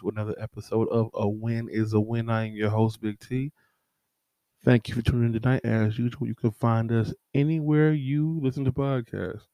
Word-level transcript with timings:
to 0.00 0.08
another 0.08 0.34
episode 0.38 0.88
of 0.88 1.10
A 1.12 1.28
Win 1.28 1.68
is 1.68 1.92
a 1.92 2.00
Win. 2.00 2.30
I 2.30 2.46
am 2.46 2.54
your 2.54 2.70
host, 2.70 3.02
Big 3.02 3.20
T. 3.20 3.52
Thank 4.64 4.88
you 4.88 4.94
for 4.94 5.02
tuning 5.02 5.34
in 5.34 5.40
tonight. 5.40 5.60
As 5.62 5.98
usual, 5.98 6.26
you 6.26 6.34
can 6.34 6.52
find 6.52 6.90
us 6.90 7.12
anywhere 7.34 7.92
you 7.92 8.40
listen 8.42 8.64
to 8.64 8.72
podcasts, 8.72 9.46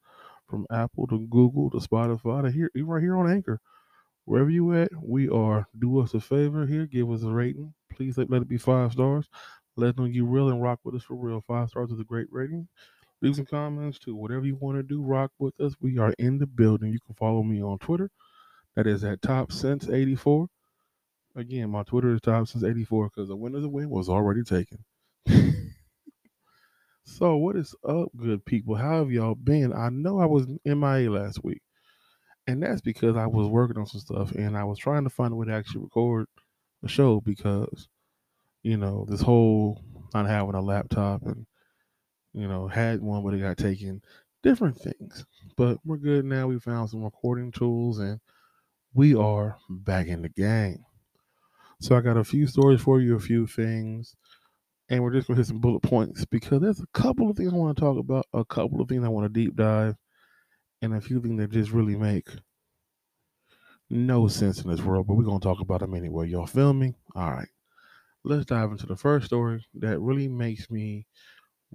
from 0.48 0.64
Apple 0.70 1.08
to 1.08 1.26
Google 1.26 1.68
to 1.70 1.78
Spotify 1.78 2.44
to 2.44 2.50
here, 2.52 2.70
even 2.76 2.86
right 2.86 3.02
here 3.02 3.16
on 3.16 3.28
Anchor. 3.28 3.60
Wherever 4.24 4.50
you 4.50 4.72
at, 4.74 4.90
we 5.02 5.28
are. 5.28 5.66
Do 5.78 5.98
us 5.98 6.14
a 6.14 6.20
favor 6.20 6.64
here, 6.64 6.86
give 6.86 7.10
us 7.10 7.24
a 7.24 7.30
rating. 7.30 7.74
Please 7.92 8.16
let, 8.16 8.30
let 8.30 8.42
it 8.42 8.48
be 8.48 8.58
five 8.58 8.92
stars. 8.92 9.28
Let 9.76 9.90
us 9.90 9.96
know 9.96 10.04
you 10.04 10.26
real 10.26 10.50
and 10.50 10.62
rock 10.62 10.78
with 10.84 10.94
us 10.94 11.02
for 11.02 11.16
real. 11.16 11.40
Five 11.40 11.70
stars 11.70 11.90
is 11.90 11.98
a 11.98 12.04
great 12.04 12.28
rating. 12.30 12.68
Leave 13.20 13.34
some 13.34 13.46
comments 13.46 13.98
too. 13.98 14.14
Whatever 14.14 14.46
you 14.46 14.54
want 14.56 14.76
to 14.78 14.84
do, 14.84 15.02
rock 15.02 15.32
with 15.40 15.58
us. 15.60 15.74
We 15.80 15.98
are 15.98 16.14
in 16.20 16.38
the 16.38 16.46
building. 16.46 16.92
You 16.92 17.00
can 17.04 17.16
follow 17.16 17.42
me 17.42 17.62
on 17.62 17.78
Twitter. 17.78 18.10
That 18.76 18.86
is 18.86 19.04
at 19.04 19.22
Top 19.22 19.50
Sense 19.50 19.88
84. 19.88 20.48
Again, 21.34 21.70
my 21.70 21.82
Twitter 21.82 22.14
is 22.14 22.20
Top 22.20 22.46
Sense 22.46 22.62
84 22.64 23.08
because 23.08 23.28
the 23.28 23.36
win 23.36 23.52
winner's 23.52 23.64
a 23.64 23.68
win 23.68 23.90
was 23.90 24.08
already 24.08 24.42
taken. 24.42 24.84
so, 27.04 27.36
what 27.36 27.56
is 27.56 27.74
up, 27.88 28.08
good 28.16 28.44
people? 28.44 28.74
How 28.74 28.98
have 28.98 29.10
y'all 29.10 29.34
been? 29.34 29.72
I 29.72 29.88
know 29.88 30.20
I 30.20 30.26
was 30.26 30.46
MIA 30.64 31.10
last 31.10 31.42
week, 31.42 31.62
and 32.46 32.62
that's 32.62 32.82
because 32.82 33.16
I 33.16 33.26
was 33.26 33.48
working 33.48 33.78
on 33.78 33.86
some 33.86 34.00
stuff 34.00 34.32
and 34.32 34.56
I 34.56 34.64
was 34.64 34.78
trying 34.78 35.04
to 35.04 35.10
find 35.10 35.32
a 35.32 35.36
way 35.36 35.46
to 35.46 35.52
actually 35.52 35.82
record 35.82 36.26
a 36.84 36.88
show 36.88 37.20
because, 37.20 37.88
you 38.62 38.76
know, 38.76 39.06
this 39.08 39.22
whole 39.22 39.82
not 40.14 40.26
having 40.26 40.54
a 40.54 40.60
laptop 40.60 41.22
and 41.22 41.46
you 42.36 42.46
know, 42.46 42.68
had 42.68 43.00
one, 43.00 43.24
but 43.24 43.32
it 43.32 43.40
got 43.40 43.56
taken. 43.56 44.02
Different 44.42 44.78
things. 44.78 45.24
But 45.56 45.78
we're 45.84 45.96
good 45.96 46.26
now. 46.26 46.46
We 46.46 46.58
found 46.60 46.90
some 46.90 47.02
recording 47.02 47.50
tools 47.50 47.98
and 47.98 48.20
we 48.96 49.14
are 49.14 49.58
back 49.68 50.06
in 50.06 50.22
the 50.22 50.28
game. 50.30 50.82
So 51.82 51.94
I 51.94 52.00
got 52.00 52.16
a 52.16 52.24
few 52.24 52.46
stories 52.46 52.80
for 52.80 52.98
you, 52.98 53.14
a 53.14 53.20
few 53.20 53.46
things, 53.46 54.16
and 54.88 55.02
we're 55.02 55.12
just 55.12 55.28
gonna 55.28 55.36
hit 55.36 55.46
some 55.46 55.60
bullet 55.60 55.82
points 55.82 56.24
because 56.24 56.62
there's 56.62 56.80
a 56.80 56.86
couple 56.94 57.28
of 57.28 57.36
things 57.36 57.52
I 57.52 57.56
want 57.56 57.76
to 57.76 57.80
talk 57.80 57.98
about, 57.98 58.24
a 58.32 58.42
couple 58.42 58.80
of 58.80 58.88
things 58.88 59.04
I 59.04 59.08
want 59.08 59.26
to 59.26 59.28
deep 59.28 59.54
dive, 59.54 59.96
and 60.80 60.94
a 60.94 61.00
few 61.02 61.20
things 61.20 61.38
that 61.38 61.50
just 61.50 61.72
really 61.72 61.94
make 61.94 62.26
no 63.90 64.28
sense 64.28 64.62
in 64.62 64.70
this 64.70 64.80
world, 64.80 65.06
but 65.06 65.14
we're 65.14 65.24
gonna 65.24 65.40
talk 65.40 65.60
about 65.60 65.80
them 65.80 65.92
anyway. 65.92 66.30
Y'all 66.30 66.46
feel 66.46 66.72
me? 66.72 66.94
All 67.14 67.32
right. 67.32 67.48
Let's 68.24 68.46
dive 68.46 68.70
into 68.70 68.86
the 68.86 68.96
first 68.96 69.26
story 69.26 69.62
that 69.74 70.00
really 70.00 70.26
makes 70.26 70.70
me 70.70 71.06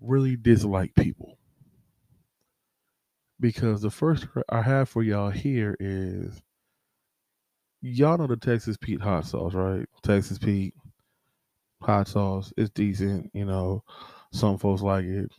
really 0.02 0.38
dislike 0.38 0.96
people. 0.96 1.38
Because 3.40 3.84
the 3.84 3.92
first 3.92 4.26
I 4.50 4.64
have 4.64 4.90
for 4.90 5.04
y'all 5.04 5.30
here 5.30 5.78
is 5.80 6.42
y'all 7.82 8.18
know 8.18 8.28
the 8.28 8.38
Texas 8.38 8.78
Pete 8.78 9.02
hot 9.02 9.26
sauce, 9.26 9.54
right? 9.54 9.88
Texas 10.04 10.38
mm-hmm. 10.38 10.52
Pete 10.52 10.74
hot 11.82 12.08
sauce. 12.08 12.54
It's 12.58 12.70
decent, 12.70 13.32
you 13.34 13.46
know. 13.46 13.84
Some 14.32 14.58
folks 14.58 14.82
like 14.82 15.04
it. 15.04 15.32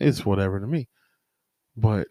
It's 0.00 0.26
whatever 0.26 0.58
to 0.58 0.66
me. 0.66 0.88
But 1.76 2.08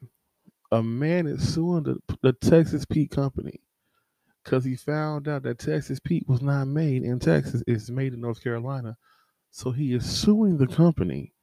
a 0.72 0.82
man 0.82 1.28
is 1.28 1.54
suing 1.54 1.84
the, 1.84 1.98
the 2.22 2.34
Texas 2.34 2.86
Pete 2.86 3.12
company 3.12 3.60
because 4.44 4.64
he 4.64 4.76
found 4.76 5.28
out 5.28 5.44
that 5.44 5.60
Texas 5.60 6.00
Pete 6.00 6.28
was 6.28 6.42
not 6.42 6.68
made 6.68 7.04
in 7.04 7.20
Texas. 7.20 7.62
It's 7.68 7.90
made 7.90 8.14
in 8.14 8.22
North 8.22 8.42
Carolina. 8.42 8.98
So 9.52 9.72
he 9.72 9.94
is 9.94 10.10
suing 10.10 10.58
the 10.58 10.68
company 10.68 11.34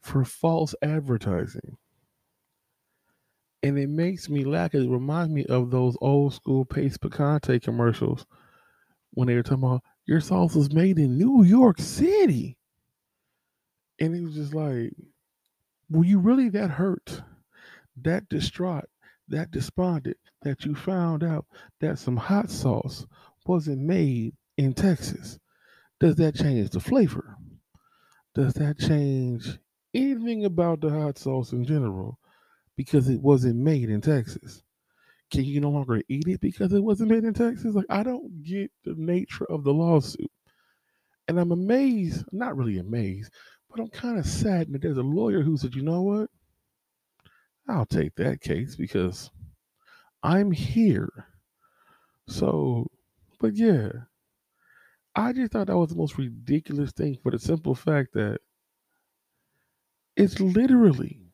for 0.00 0.24
false 0.24 0.74
advertising. 0.82 1.76
And 3.66 3.76
it 3.80 3.88
makes 3.88 4.28
me 4.28 4.44
laugh. 4.44 4.76
It 4.76 4.88
reminds 4.88 5.32
me 5.32 5.44
of 5.46 5.72
those 5.72 5.96
old 6.00 6.32
school 6.32 6.64
Pace 6.64 6.96
Picante 6.96 7.60
commercials 7.60 8.24
when 9.10 9.26
they 9.26 9.34
were 9.34 9.42
talking 9.42 9.64
about 9.64 9.82
your 10.06 10.20
sauce 10.20 10.54
was 10.54 10.72
made 10.72 11.00
in 11.00 11.18
New 11.18 11.42
York 11.42 11.80
City. 11.80 12.58
And 13.98 14.14
it 14.14 14.22
was 14.22 14.34
just 14.34 14.54
like, 14.54 14.92
were 15.90 16.04
you 16.04 16.20
really 16.20 16.48
that 16.50 16.70
hurt, 16.70 17.22
that 18.02 18.28
distraught, 18.28 18.88
that 19.26 19.50
despondent 19.50 20.18
that 20.42 20.64
you 20.64 20.76
found 20.76 21.24
out 21.24 21.46
that 21.80 21.98
some 21.98 22.16
hot 22.16 22.50
sauce 22.50 23.04
wasn't 23.48 23.80
made 23.80 24.36
in 24.56 24.74
Texas? 24.74 25.40
Does 25.98 26.14
that 26.16 26.36
change 26.36 26.70
the 26.70 26.78
flavor? 26.78 27.34
Does 28.32 28.54
that 28.54 28.78
change 28.78 29.58
anything 29.92 30.44
about 30.44 30.82
the 30.82 30.90
hot 30.90 31.18
sauce 31.18 31.50
in 31.50 31.64
general 31.64 32.20
because 32.76 33.08
it 33.08 33.20
wasn't 33.20 33.56
made 33.56 33.90
in 33.90 34.00
Texas. 34.00 34.62
Can 35.30 35.44
you 35.44 35.60
no 35.60 35.70
longer 35.70 36.00
eat 36.08 36.28
it 36.28 36.40
because 36.40 36.72
it 36.72 36.84
wasn't 36.84 37.10
made 37.10 37.24
in 37.24 37.34
Texas? 37.34 37.74
Like, 37.74 37.86
I 37.90 38.02
don't 38.02 38.42
get 38.42 38.70
the 38.84 38.94
nature 38.96 39.46
of 39.50 39.64
the 39.64 39.72
lawsuit. 39.72 40.30
And 41.28 41.40
I'm 41.40 41.50
amazed, 41.50 42.24
not 42.30 42.56
really 42.56 42.78
amazed, 42.78 43.32
but 43.68 43.80
I'm 43.80 43.88
kind 43.88 44.18
of 44.18 44.26
saddened 44.26 44.74
that 44.74 44.82
there's 44.82 44.98
a 44.98 45.02
lawyer 45.02 45.42
who 45.42 45.56
said, 45.56 45.74
you 45.74 45.82
know 45.82 46.02
what? 46.02 46.30
I'll 47.68 47.86
take 47.86 48.14
that 48.16 48.40
case 48.40 48.76
because 48.76 49.30
I'm 50.22 50.52
here. 50.52 51.10
So, 52.28 52.86
but 53.40 53.56
yeah, 53.56 53.88
I 55.16 55.32
just 55.32 55.52
thought 55.52 55.66
that 55.66 55.76
was 55.76 55.90
the 55.90 55.96
most 55.96 56.18
ridiculous 56.18 56.92
thing 56.92 57.18
for 57.22 57.32
the 57.32 57.38
simple 57.38 57.74
fact 57.74 58.12
that 58.14 58.38
it's 60.16 60.38
literally, 60.40 61.25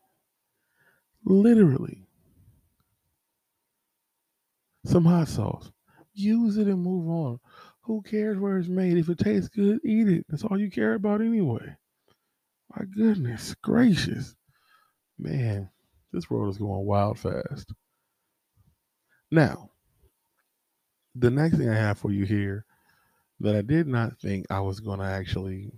literally 1.25 2.07
some 4.85 5.05
hot 5.05 5.29
sauce. 5.29 5.71
Use 6.15 6.59
it 6.59 6.67
and 6.67 6.83
move 6.83 7.09
on. 7.09 7.41
Who 7.83 8.03
cares 8.03 8.39
where 8.39 8.59
it's 8.59 8.69
made? 8.69 8.97
If 8.97 9.09
it 9.09 9.19
tastes 9.19 9.49
good, 9.49 9.81
eat 9.85 10.09
it. 10.09 10.27
That's 10.29 10.45
all 10.45 10.59
you 10.59 10.71
care 10.71 10.95
about 10.95 11.21
anyway. 11.21 11.77
My 12.77 12.85
goodness 12.95 13.55
gracious. 13.63 14.35
Man, 15.19 15.71
this 16.13 16.31
world 16.31 16.51
is 16.51 16.59
going 16.59 16.85
wild 16.85 17.19
fast. 17.19 17.73
Now, 19.31 19.71
the 21.15 21.31
next 21.31 21.57
thing 21.57 21.69
I 21.69 21.75
have 21.75 21.99
for 21.99 22.13
you 22.13 22.25
here 22.25 22.65
that 23.41 23.57
I 23.57 23.63
did 23.63 23.87
not 23.87 24.19
think 24.21 24.47
I 24.51 24.61
was 24.61 24.81
going 24.81 25.01
to 25.01 25.07
actually 25.07 25.73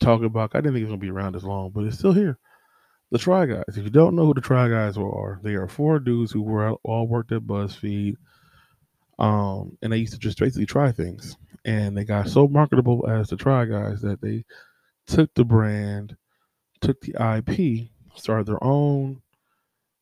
talk 0.00 0.22
about. 0.22 0.54
I 0.54 0.58
didn't 0.60 0.74
think 0.74 0.82
it 0.82 0.84
was 0.84 0.90
gonna 0.90 1.00
be 1.00 1.10
around 1.10 1.36
as 1.36 1.44
long, 1.44 1.70
but 1.70 1.84
it's 1.84 1.98
still 1.98 2.12
here. 2.12 2.38
The 3.10 3.18
Try 3.18 3.46
Guys. 3.46 3.64
If 3.68 3.78
you 3.78 3.90
don't 3.90 4.14
know 4.14 4.26
who 4.26 4.34
the 4.34 4.40
Try 4.40 4.68
Guys 4.68 4.98
are, 4.98 5.40
they 5.42 5.54
are 5.54 5.66
four 5.66 5.98
dudes 5.98 6.30
who 6.30 6.42
were 6.42 6.72
all 6.84 7.08
worked 7.08 7.32
at 7.32 7.42
BuzzFeed, 7.42 8.16
um, 9.18 9.76
and 9.80 9.92
they 9.92 9.96
used 9.98 10.12
to 10.12 10.18
just 10.18 10.38
basically 10.38 10.66
try 10.66 10.92
things. 10.92 11.36
And 11.64 11.96
they 11.96 12.04
got 12.04 12.28
so 12.28 12.46
marketable 12.48 13.08
as 13.08 13.28
the 13.28 13.36
Try 13.36 13.64
Guys 13.64 14.02
that 14.02 14.20
they 14.20 14.44
took 15.06 15.32
the 15.34 15.44
brand, 15.44 16.16
took 16.80 17.00
the 17.00 17.14
IP, 17.38 17.88
started 18.14 18.46
their 18.46 18.62
own 18.62 19.22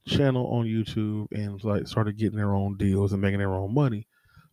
channel 0.07 0.47
on 0.49 0.67
YouTube, 0.67 1.29
and 1.31 1.63
like 1.63 1.87
started 1.87 2.19
getting 2.19 2.39
their 2.39 2.55
own 2.55 2.77
deals 2.77 3.13
and 3.13 3.23
making 3.23 3.39
their 3.39 3.55
own 3.55 3.73
money, 3.73 4.09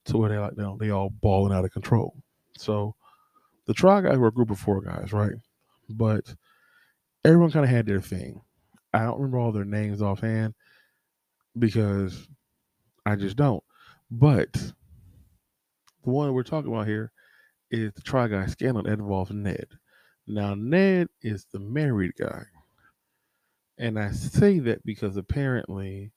to 0.05 0.17
where 0.17 0.29
they 0.29 0.37
like 0.37 0.57
know, 0.57 0.77
they 0.79 0.91
all 0.91 1.09
balling 1.09 1.53
out 1.53 1.65
of 1.65 1.71
control. 1.71 2.15
So 2.55 2.93
the 3.65 3.73
Try 3.73 4.01
Guys 4.01 4.17
were 4.17 4.27
a 4.27 4.31
group 4.31 4.51
of 4.51 4.59
four 4.59 4.81
guys, 4.81 5.11
right? 5.11 5.33
But 5.89 6.35
everyone 7.25 7.51
kind 7.51 7.65
of 7.65 7.71
had 7.71 7.85
their 7.85 8.01
thing. 8.01 8.41
I 8.93 9.03
don't 9.03 9.17
remember 9.17 9.39
all 9.39 9.51
their 9.51 9.65
names 9.65 10.01
offhand 10.01 10.53
because 11.57 12.27
I 13.05 13.15
just 13.15 13.35
don't. 13.35 13.63
But 14.11 14.53
the 14.53 14.73
one 16.03 16.33
we're 16.33 16.43
talking 16.43 16.71
about 16.71 16.87
here 16.87 17.11
is 17.71 17.93
the 17.93 18.01
Try 18.01 18.27
Guy 18.27 18.45
scandal 18.45 18.83
that 18.83 18.99
involves 18.99 19.31
Ned. 19.31 19.67
Now, 20.27 20.53
Ned 20.53 21.07
is 21.21 21.47
the 21.51 21.59
married 21.59 22.13
guy. 22.17 22.43
And 23.77 23.99
I 23.99 24.11
say 24.11 24.59
that 24.59 24.85
because 24.85 25.17
apparently 25.17 26.11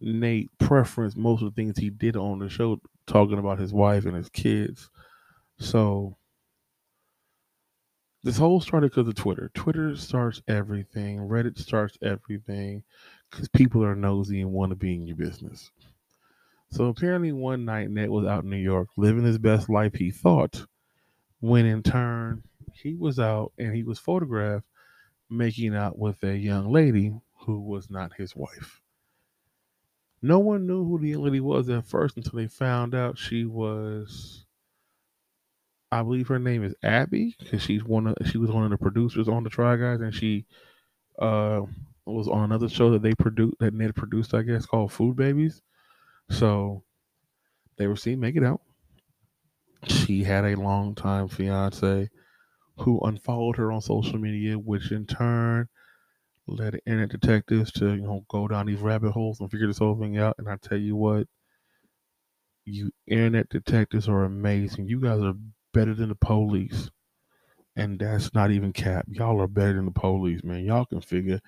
Nate 0.00 0.50
preferenced 0.58 1.16
most 1.16 1.42
of 1.42 1.52
the 1.52 1.60
things 1.60 1.76
he 1.76 1.90
did 1.90 2.16
on 2.16 2.38
the 2.38 2.48
show, 2.48 2.80
talking 3.06 3.38
about 3.38 3.58
his 3.58 3.72
wife 3.72 4.04
and 4.06 4.14
his 4.14 4.28
kids. 4.28 4.88
So 5.58 6.16
this 8.24 8.38
whole 8.38 8.58
started 8.58 8.90
because 8.90 9.06
of 9.06 9.14
Twitter. 9.14 9.50
Twitter 9.52 9.94
starts 9.96 10.42
everything. 10.48 11.18
Reddit 11.18 11.58
starts 11.58 11.98
everything 12.02 12.82
because 13.30 13.48
people 13.48 13.84
are 13.84 13.94
nosy 13.94 14.40
and 14.40 14.50
want 14.50 14.70
to 14.70 14.76
be 14.76 14.94
in 14.94 15.06
your 15.06 15.16
business. 15.16 15.70
So 16.70 16.86
apparently, 16.86 17.32
one 17.32 17.66
night 17.66 17.90
Ned 17.90 18.08
was 18.08 18.26
out 18.26 18.44
in 18.44 18.50
New 18.50 18.56
York 18.56 18.88
living 18.96 19.24
his 19.24 19.38
best 19.38 19.68
life. 19.68 19.94
He 19.94 20.10
thought, 20.10 20.64
when 21.40 21.66
in 21.66 21.82
turn 21.82 22.42
he 22.72 22.94
was 22.94 23.20
out 23.20 23.52
and 23.58 23.74
he 23.74 23.82
was 23.82 23.98
photographed 23.98 24.66
making 25.28 25.76
out 25.76 25.98
with 25.98 26.22
a 26.24 26.36
young 26.36 26.72
lady 26.72 27.12
who 27.40 27.60
was 27.60 27.90
not 27.90 28.14
his 28.14 28.34
wife. 28.34 28.80
No 30.22 30.38
one 30.38 30.66
knew 30.66 30.82
who 30.82 30.98
the 30.98 31.10
young 31.10 31.24
lady 31.24 31.40
was 31.40 31.68
at 31.68 31.86
first 31.86 32.16
until 32.16 32.38
they 32.38 32.46
found 32.46 32.94
out 32.94 33.18
she 33.18 33.44
was 33.44 34.46
I 35.94 36.02
believe 36.02 36.28
her 36.28 36.38
name 36.40 36.64
is 36.64 36.74
Abby 36.82 37.36
because 37.38 37.62
she's 37.62 37.84
one 37.84 38.08
of 38.08 38.16
she 38.26 38.38
was 38.38 38.50
one 38.50 38.64
of 38.64 38.70
the 38.70 38.78
producers 38.78 39.28
on 39.28 39.44
the 39.44 39.50
Try 39.50 39.76
Guys, 39.76 40.00
and 40.00 40.14
she 40.14 40.46
uh 41.18 41.62
was 42.06 42.28
on 42.28 42.44
another 42.44 42.68
show 42.68 42.90
that 42.92 43.02
they 43.02 43.14
produced 43.14 43.56
that 43.60 43.74
Ned 43.74 43.94
produced, 43.96 44.34
I 44.34 44.42
guess, 44.42 44.66
called 44.66 44.92
Food 44.92 45.16
Babies. 45.16 45.62
So 46.30 46.84
they 47.76 47.86
were 47.88 47.96
seen 47.96 48.20
make 48.20 48.36
it 48.36 48.44
out. 48.44 48.62
She 49.88 50.24
had 50.24 50.44
a 50.44 50.56
longtime 50.56 51.28
fiance 51.28 52.10
who 52.78 53.00
unfollowed 53.00 53.56
her 53.56 53.72
on 53.72 53.82
social 53.82 54.18
media, 54.18 54.58
which 54.58 54.92
in 54.92 55.06
turn 55.06 55.68
led 56.46 56.80
internet 56.86 57.10
detectives 57.10 57.72
to, 57.72 57.94
you 57.94 58.02
know, 58.02 58.26
go 58.28 58.48
down 58.48 58.66
these 58.66 58.80
rabbit 58.80 59.12
holes 59.12 59.40
and 59.40 59.50
figure 59.50 59.66
this 59.68 59.78
whole 59.78 59.98
thing 59.98 60.18
out. 60.18 60.36
And 60.38 60.48
I 60.50 60.56
tell 60.56 60.78
you 60.78 60.96
what, 60.96 61.28
you 62.66 62.90
internet 63.06 63.48
detectives 63.48 64.08
are 64.08 64.24
amazing. 64.24 64.88
You 64.88 65.00
guys 65.00 65.20
are 65.22 65.34
better 65.74 65.92
than 65.92 66.08
the 66.08 66.14
police. 66.14 66.90
And 67.76 67.98
that's 67.98 68.32
not 68.32 68.50
even 68.50 68.72
cap. 68.72 69.04
Y'all 69.10 69.40
are 69.40 69.48
better 69.48 69.74
than 69.74 69.84
the 69.84 69.90
police, 69.90 70.42
man. 70.42 70.64
Y'all 70.64 70.86
can 70.86 71.02
figure 71.02 71.40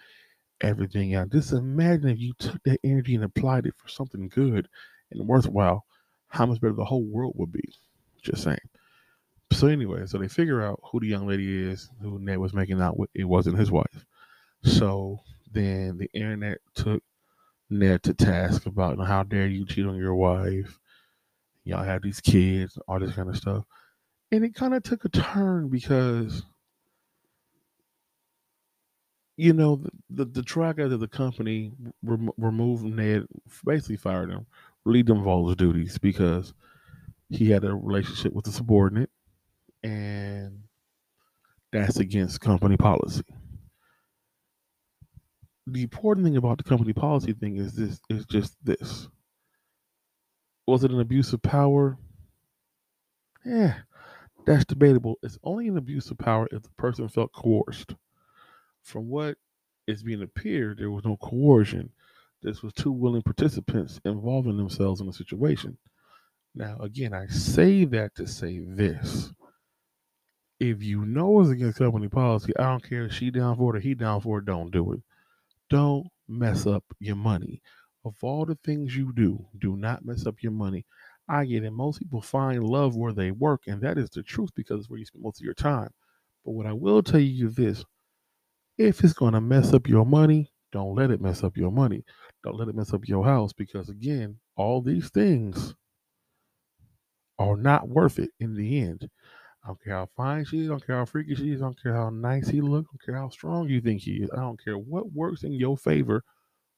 everything 0.61 1.15
out. 1.15 1.31
Just 1.31 1.53
imagine 1.53 2.11
if 2.11 2.19
you 2.19 2.35
took 2.39 2.63
that 2.65 2.81
energy 2.85 3.15
and 3.15 3.25
applied 3.25 3.65
it 3.65 3.75
for 3.77 3.89
something 3.89 4.29
good 4.29 4.69
and 5.13 5.27
worthwhile, 5.27 5.87
how 6.29 6.45
much 6.45 6.61
better 6.61 6.75
the 6.75 6.85
whole 6.85 7.05
world 7.05 7.35
would 7.37 7.53
be. 7.53 7.63
Just 8.23 8.43
saying. 8.43 8.59
So 9.53 9.69
anyway, 9.69 10.05
so 10.07 10.19
they 10.19 10.29
figure 10.29 10.63
out 10.63 10.81
who 10.83 10.99
the 10.99 11.07
young 11.07 11.27
lady 11.27 11.65
is 11.65 11.89
who 12.03 12.19
Ned 12.19 12.39
was 12.39 12.53
making 12.53 12.83
out 12.83 12.99
with. 12.99 13.09
It 13.15 13.25
wasn't 13.25 13.59
his 13.59 13.71
wife. 13.71 14.05
So 14.65 15.21
then 15.53 15.97
the 15.97 16.11
internet 16.13 16.59
took 16.75 17.03
Ned 17.71 18.03
to 18.03 18.15
task 18.15 18.67
about 18.67 18.99
how 19.07 19.23
dare 19.23 19.47
you 19.47 19.65
cheat 19.65 19.87
on 19.87 19.97
your 19.97 20.17
wife. 20.17 20.79
Y'all 21.65 21.85
have 21.85 22.03
these 22.03 22.21
kids, 22.21 22.77
all 22.89 22.99
this 22.99 23.15
kind 23.15 23.29
of 23.29 23.37
stuff. 23.37 23.65
And 24.33 24.45
it 24.45 24.55
kind 24.55 24.75
of 24.75 24.83
took 24.83 25.05
a 25.05 25.09
turn 25.09 25.69
because 25.69 26.43
you 29.37 29.53
know, 29.53 29.77
the, 29.77 29.91
the, 30.11 30.25
the 30.25 30.43
track 30.43 30.79
of 30.79 30.99
the 30.99 31.09
company 31.09 31.73
rem- 32.03 32.31
removed 32.39 32.85
Ned, 32.85 33.27
basically 33.65 33.97
fired 33.97 34.31
him, 34.31 34.47
relieved 34.85 35.11
him 35.11 35.21
of 35.21 35.27
all 35.27 35.47
his 35.47 35.57
duties 35.57 35.99
because 35.99 36.55
he 37.29 37.51
had 37.51 37.65
a 37.65 37.75
relationship 37.75 38.33
with 38.33 38.47
a 38.47 38.53
subordinate, 38.53 39.11
and 39.83 40.61
that's 41.73 41.99
against 41.99 42.41
company 42.41 42.77
policy. 42.77 43.25
The 45.67 45.83
important 45.83 46.25
thing 46.25 46.37
about 46.37 46.59
the 46.59 46.65
company 46.65 46.93
policy 46.93 47.33
thing 47.33 47.57
is 47.57 47.75
this 47.75 48.01
is 48.09 48.25
just 48.27 48.57
this. 48.65 49.09
Was 50.67 50.85
it 50.85 50.93
an 50.93 51.01
abuse 51.01 51.33
of 51.33 51.43
power? 51.43 51.99
Yeah, 53.45 53.75
that's 54.47 54.65
debatable. 54.65 55.19
It's 55.23 55.39
only 55.45 55.69
an 55.69 55.77
abuse 55.77 56.11
of 56.11 56.19
power 56.19 56.49
if 56.53 56.63
the 56.63 56.71
person 56.79 57.09
felt 57.09 57.33
coerced 57.33 57.95
from 58.83 59.09
what 59.09 59.39
is 59.87 60.03
being 60.03 60.23
appeared, 60.23 60.79
there 60.79 60.91
was 60.91 61.05
no 61.05 61.17
coercion. 61.17 61.93
This 62.43 62.63
was 62.63 62.73
two 62.73 62.93
willing 62.93 63.23
participants 63.23 64.01
involving 64.05 64.57
themselves 64.57 65.01
in 65.01 65.09
a 65.09 65.13
situation. 65.13 65.79
Now, 66.55 66.79
again, 66.79 67.13
I 67.13 67.27
say 67.27 67.85
that 67.87 68.15
to 68.17 68.27
say 68.27 68.61
this. 68.61 69.33
If 70.61 70.83
you 70.83 71.05
know 71.05 71.41
it's 71.41 71.51
against 71.51 71.79
company 71.79 72.09
policy, 72.09 72.53
I 72.59 72.65
don't 72.65 72.83
care 72.85 73.05
if 73.07 73.13
she 73.13 73.31
down 73.31 73.57
for 73.57 73.75
it 73.75 73.79
or 73.79 73.81
he 73.81 73.95
down 73.95 74.21
for 74.21 74.39
it, 74.39 74.47
don't 74.47 74.71
do 74.71 74.93
it. 74.93 75.01
Don't 75.71 76.09
mess 76.29 76.67
up 76.67 76.85
your 77.01 77.17
money. 77.17 77.63
Of 78.05 78.17
all 78.23 78.47
the 78.47 78.59
things 78.65 78.97
you 78.97 79.13
do, 79.13 79.47
do 79.59 79.77
not 79.77 80.05
mess 80.05 80.27
up 80.27 80.43
your 80.43 80.53
money. 80.53 80.87
I 81.29 81.45
get 81.45 81.65
it. 81.65 81.73
Most 81.73 81.99
people 81.99 82.21
find 82.21 82.63
love 82.63 82.97
where 82.97 83.13
they 83.13 83.31
work, 83.33 83.63
and 83.67 83.81
that 83.83 83.99
is 83.99 84.11
the 84.11 84.23
truth 84.23 84.51
because 84.55 84.81
it's 84.81 84.91
where 84.91 84.99
you 84.99 85.07
spend 85.07 85.25
most 85.25 85.41
of 85.41 85.45
your 85.45 85.55
time. 85.55 85.91
But 86.45 86.53
what 86.53 86.67
I 86.67 86.73
will 86.73 87.03
tell 87.03 87.21
you 87.21 87.49
is 87.49 87.55
this 87.55 87.85
if 88.79 89.03
it's 89.03 89.13
going 89.13 89.33
to 89.35 89.41
mess 89.41 89.73
up 89.73 89.89
your 89.89 90.07
money, 90.07 90.53
don't 90.73 90.95
let 90.95 91.11
it 91.11 91.21
mess 91.21 91.43
up 91.43 91.57
your 91.57 91.73
money. 91.73 92.05
Don't 92.45 92.57
let 92.57 92.69
it 92.69 92.75
mess 92.77 92.93
up 92.93 93.09
your 93.09 93.25
house 93.25 93.53
because, 93.53 93.89
again, 93.89 94.39
all 94.57 94.83
these 94.83 95.09
things 95.09 95.75
are 97.39 97.57
not 97.57 97.89
worth 97.89 98.19
it 98.19 98.31
in 98.41 98.55
the 98.55 98.81
end. 98.81 99.09
I 99.65 99.69
don't 99.69 99.83
care 99.83 99.95
how 99.95 100.09
fine 100.17 100.45
she 100.45 100.61
is. 100.61 100.67
I 100.67 100.71
don't 100.71 100.87
care 100.87 100.97
how 100.99 101.05
freaky 101.07 101.35
she 101.35 101.53
is. 101.53 101.61
I 101.61 101.65
don't 101.65 101.83
care 101.83 101.95
how 101.95 102.11
nice 102.11 102.49
he 102.49 102.61
looks. 102.61 102.89
I 102.89 102.93
don't 102.95 103.05
care 103.05 103.17
how 103.21 103.29
strong 103.31 103.69
you 103.69 103.81
think 103.81 104.03
he 104.03 104.17
is. 104.23 104.31
I 104.33 104.37
don't 104.37 104.63
care 104.63 104.79
what 104.79 105.13
works 105.13 105.43
in 105.43 105.53
your 105.53 105.77
favor 105.77 106.23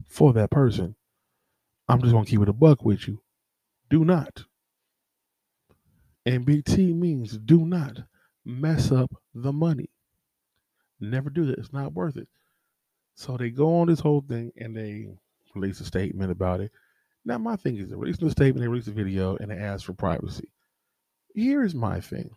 for 0.09 0.33
that 0.33 0.51
person. 0.51 0.97
I'm 1.89 2.01
just 2.01 2.13
going 2.13 2.25
to 2.25 2.31
keep 2.31 2.41
it 2.41 2.49
a 2.49 2.53
buck 2.55 2.85
with 2.85 3.07
you. 3.09 3.21
Do 3.91 4.05
not. 4.05 4.45
And 6.27 6.45
BT 6.45 6.93
means 6.93 7.39
do 7.39 7.65
not 7.65 7.99
mess 8.45 8.93
up 8.93 9.11
the 9.35 9.53
money. 9.53 9.89
Never 11.01 11.31
do 11.31 11.47
that. 11.47 11.59
It's 11.59 11.73
not 11.73 11.95
worth 11.95 12.17
it. 12.17 12.29
So 13.15 13.37
they 13.37 13.51
go 13.51 13.81
on 13.81 13.89
this 13.89 14.01
whole 14.01 14.21
thing 14.21 14.53
and 14.57 14.77
they 14.77 15.09
release 15.55 15.81
a 15.81 15.85
statement 15.85 16.31
about 16.31 16.61
it. 16.61 16.71
Now, 17.25 17.39
my 17.39 17.57
thing 17.57 17.77
is, 17.77 17.91
they 17.91 17.97
release 17.97 18.17
the 18.17 18.31
statement, 18.31 18.63
they 18.63 18.69
release 18.69 18.87
a 18.87 18.93
video, 18.93 19.37
and 19.37 19.51
they 19.51 19.57
ask 19.57 19.85
for 19.85 19.93
privacy. 19.93 20.51
Here's 21.35 21.75
my 21.75 22.01
thing. 22.01 22.31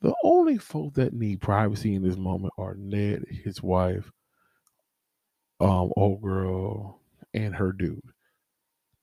The 0.00 0.14
only 0.24 0.58
folk 0.58 0.94
that 0.94 1.12
need 1.12 1.40
privacy 1.40 1.94
in 1.94 2.02
this 2.02 2.16
moment 2.16 2.52
are 2.58 2.74
Ned, 2.74 3.24
his 3.44 3.62
wife, 3.62 4.10
um, 5.60 5.92
old 5.96 6.20
girl, 6.20 7.00
and 7.32 7.54
her 7.54 7.72
dude. 7.72 8.00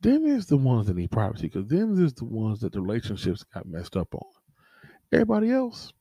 Them 0.01 0.25
is 0.25 0.47
the 0.47 0.57
ones 0.57 0.87
that 0.87 0.95
need 0.95 1.11
privacy 1.11 1.43
because 1.43 1.67
them 1.67 2.03
is 2.03 2.13
the 2.13 2.25
ones 2.25 2.59
that 2.61 2.73
the 2.73 2.81
relationships 2.81 3.43
got 3.53 3.67
messed 3.67 3.95
up 3.95 4.13
on. 4.15 4.27
Everybody 5.11 5.51
else, 5.51 5.93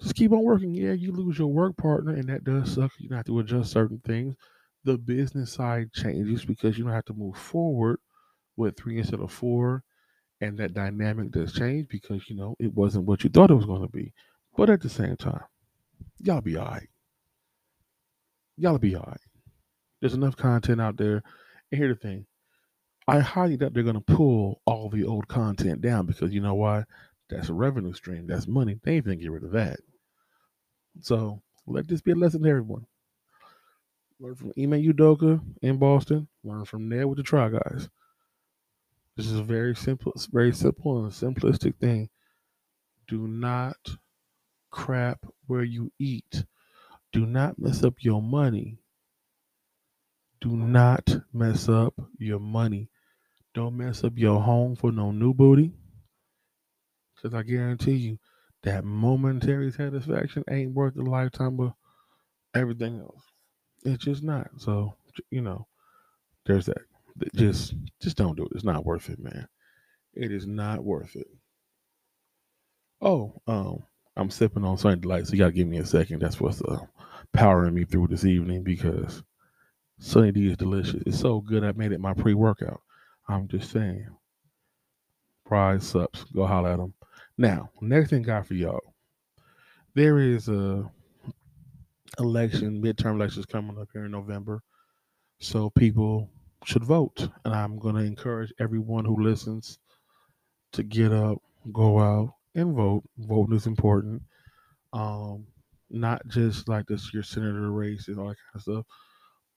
just 0.00 0.14
keep 0.14 0.32
on 0.32 0.42
working. 0.42 0.74
Yeah, 0.74 0.92
you 0.92 1.12
lose 1.12 1.38
your 1.38 1.48
work 1.48 1.76
partner, 1.76 2.14
and 2.14 2.28
that 2.28 2.44
does 2.44 2.72
suck. 2.74 2.92
You 2.98 3.14
have 3.14 3.26
to 3.26 3.38
adjust 3.40 3.72
certain 3.72 4.00
things. 4.06 4.34
The 4.84 4.96
business 4.96 5.52
side 5.52 5.92
changes 5.92 6.44
because 6.44 6.78
you 6.78 6.84
don't 6.84 6.94
have 6.94 7.04
to 7.06 7.14
move 7.14 7.36
forward 7.36 7.98
with 8.56 8.76
three 8.76 8.98
instead 8.98 9.20
of 9.20 9.30
four, 9.30 9.82
and 10.40 10.56
that 10.58 10.72
dynamic 10.72 11.32
does 11.32 11.52
change 11.52 11.88
because 11.88 12.30
you 12.30 12.36
know 12.36 12.56
it 12.58 12.72
wasn't 12.74 13.04
what 13.04 13.24
you 13.24 13.30
thought 13.30 13.50
it 13.50 13.54
was 13.56 13.66
going 13.66 13.82
to 13.82 13.88
be. 13.88 14.14
But 14.56 14.70
at 14.70 14.80
the 14.80 14.88
same 14.88 15.16
time, 15.16 15.44
y'all 16.18 16.40
be 16.40 16.56
all 16.56 16.66
right. 16.66 16.88
Y'all 18.56 18.78
be 18.78 18.94
all 18.94 19.04
right. 19.06 19.20
There's 20.00 20.14
enough 20.14 20.36
content 20.36 20.80
out 20.80 20.96
there. 20.96 21.22
And 21.70 21.78
here's 21.78 21.96
the 21.96 22.00
thing 22.00 22.26
I 23.10 23.18
highly 23.18 23.56
doubt 23.56 23.74
they're 23.74 23.82
going 23.82 23.96
to 23.96 24.14
pull 24.14 24.60
all 24.66 24.88
the 24.88 25.04
old 25.04 25.26
content 25.26 25.80
down 25.80 26.06
because 26.06 26.32
you 26.32 26.40
know 26.40 26.54
why? 26.54 26.84
That's 27.28 27.48
a 27.48 27.52
revenue 27.52 27.92
stream. 27.92 28.28
That's 28.28 28.46
money. 28.46 28.78
They 28.84 28.94
ain't 28.96 29.04
going 29.04 29.18
to 29.18 29.22
get 29.24 29.32
rid 29.32 29.42
of 29.42 29.50
that. 29.50 29.80
So 31.00 31.42
let 31.66 31.88
this 31.88 32.02
be 32.02 32.12
a 32.12 32.14
lesson 32.14 32.44
to 32.44 32.48
everyone. 32.48 32.86
Learn 34.20 34.36
from 34.36 34.52
Ime 34.56 34.80
Udoka 34.84 35.40
in 35.60 35.78
Boston. 35.78 36.28
Learn 36.44 36.64
from 36.64 36.88
Ned 36.88 37.06
with 37.06 37.16
the 37.18 37.24
Try 37.24 37.48
Guys. 37.48 37.88
This 39.16 39.26
is 39.26 39.40
a 39.40 39.42
very 39.42 39.74
simple, 39.74 40.12
very 40.30 40.52
simple 40.52 41.02
and 41.02 41.10
simplistic 41.10 41.78
thing. 41.78 42.10
Do 43.08 43.26
not 43.26 43.76
crap 44.70 45.26
where 45.48 45.64
you 45.64 45.90
eat. 45.98 46.44
Do 47.12 47.26
not 47.26 47.58
mess 47.58 47.82
up 47.82 47.94
your 47.98 48.22
money. 48.22 48.78
Do 50.40 50.56
not 50.56 51.10
mess 51.32 51.68
up 51.68 51.94
your 52.18 52.38
money. 52.38 52.88
Don't 53.54 53.76
mess 53.76 54.04
up 54.04 54.12
your 54.16 54.40
home 54.40 54.76
for 54.76 54.92
no 54.92 55.10
new 55.10 55.34
booty. 55.34 55.72
Because 57.14 57.34
I 57.34 57.42
guarantee 57.42 57.94
you, 57.96 58.18
that 58.62 58.84
momentary 58.84 59.70
satisfaction 59.72 60.44
ain't 60.50 60.74
worth 60.74 60.94
the 60.94 61.02
lifetime 61.02 61.58
of 61.60 61.72
everything 62.54 63.00
else. 63.00 63.22
It's 63.84 64.04
just 64.04 64.22
not. 64.22 64.48
So 64.58 64.94
you 65.30 65.40
know, 65.40 65.66
there's 66.46 66.66
that. 66.66 66.78
Just 67.34 67.74
just 68.00 68.16
don't 68.16 68.36
do 68.36 68.44
it. 68.44 68.52
It's 68.54 68.64
not 68.64 68.84
worth 68.84 69.10
it, 69.10 69.18
man. 69.18 69.48
It 70.14 70.32
is 70.32 70.46
not 70.46 70.84
worth 70.84 71.16
it. 71.16 71.26
Oh, 73.00 73.40
um, 73.46 73.82
I'm 74.16 74.30
sipping 74.30 74.64
on 74.64 74.78
Sunny 74.78 75.00
Delight, 75.00 75.26
so 75.26 75.32
you 75.32 75.38
gotta 75.38 75.52
give 75.52 75.68
me 75.68 75.78
a 75.78 75.86
second. 75.86 76.20
That's 76.20 76.40
what's 76.40 76.62
uh, 76.62 76.80
powering 77.32 77.74
me 77.74 77.84
through 77.84 78.08
this 78.08 78.24
evening 78.24 78.62
because 78.62 79.22
Sunny 79.98 80.32
D 80.32 80.50
is 80.50 80.56
delicious. 80.56 81.02
It's 81.06 81.18
so 81.18 81.40
good. 81.40 81.64
I 81.64 81.72
made 81.72 81.92
it 81.92 82.00
my 82.00 82.14
pre-workout. 82.14 82.80
I'm 83.30 83.46
just 83.48 83.70
saying. 83.70 84.08
Prize 85.46 85.86
subs. 85.86 86.24
Go 86.34 86.46
holler 86.46 86.70
at 86.70 86.78
them. 86.78 86.94
Now, 87.38 87.70
next 87.80 88.10
thing 88.10 88.22
I 88.24 88.26
got 88.26 88.46
for 88.46 88.54
y'all, 88.54 88.94
there 89.94 90.18
is 90.18 90.48
a 90.48 90.90
election, 92.18 92.82
midterm 92.82 93.14
elections 93.14 93.46
coming 93.46 93.78
up 93.78 93.88
here 93.92 94.04
in 94.04 94.10
November, 94.10 94.62
so 95.38 95.70
people 95.70 96.28
should 96.64 96.84
vote, 96.84 97.28
and 97.44 97.54
I'm 97.54 97.78
going 97.78 97.94
to 97.94 98.02
encourage 98.02 98.52
everyone 98.58 99.04
who 99.04 99.22
listens 99.22 99.78
to 100.72 100.82
get 100.82 101.12
up, 101.12 101.38
go 101.72 102.00
out, 102.00 102.34
and 102.54 102.74
vote. 102.74 103.04
Voting 103.18 103.56
is 103.56 103.66
important. 103.66 104.22
Um, 104.92 105.46
not 105.88 106.26
just 106.26 106.68
like 106.68 106.86
this 106.86 107.14
your 107.14 107.22
senator 107.22 107.70
race 107.70 108.08
and 108.08 108.18
all 108.18 108.28
that 108.28 108.36
kind 108.36 108.56
of 108.56 108.62
stuff. 108.62 108.86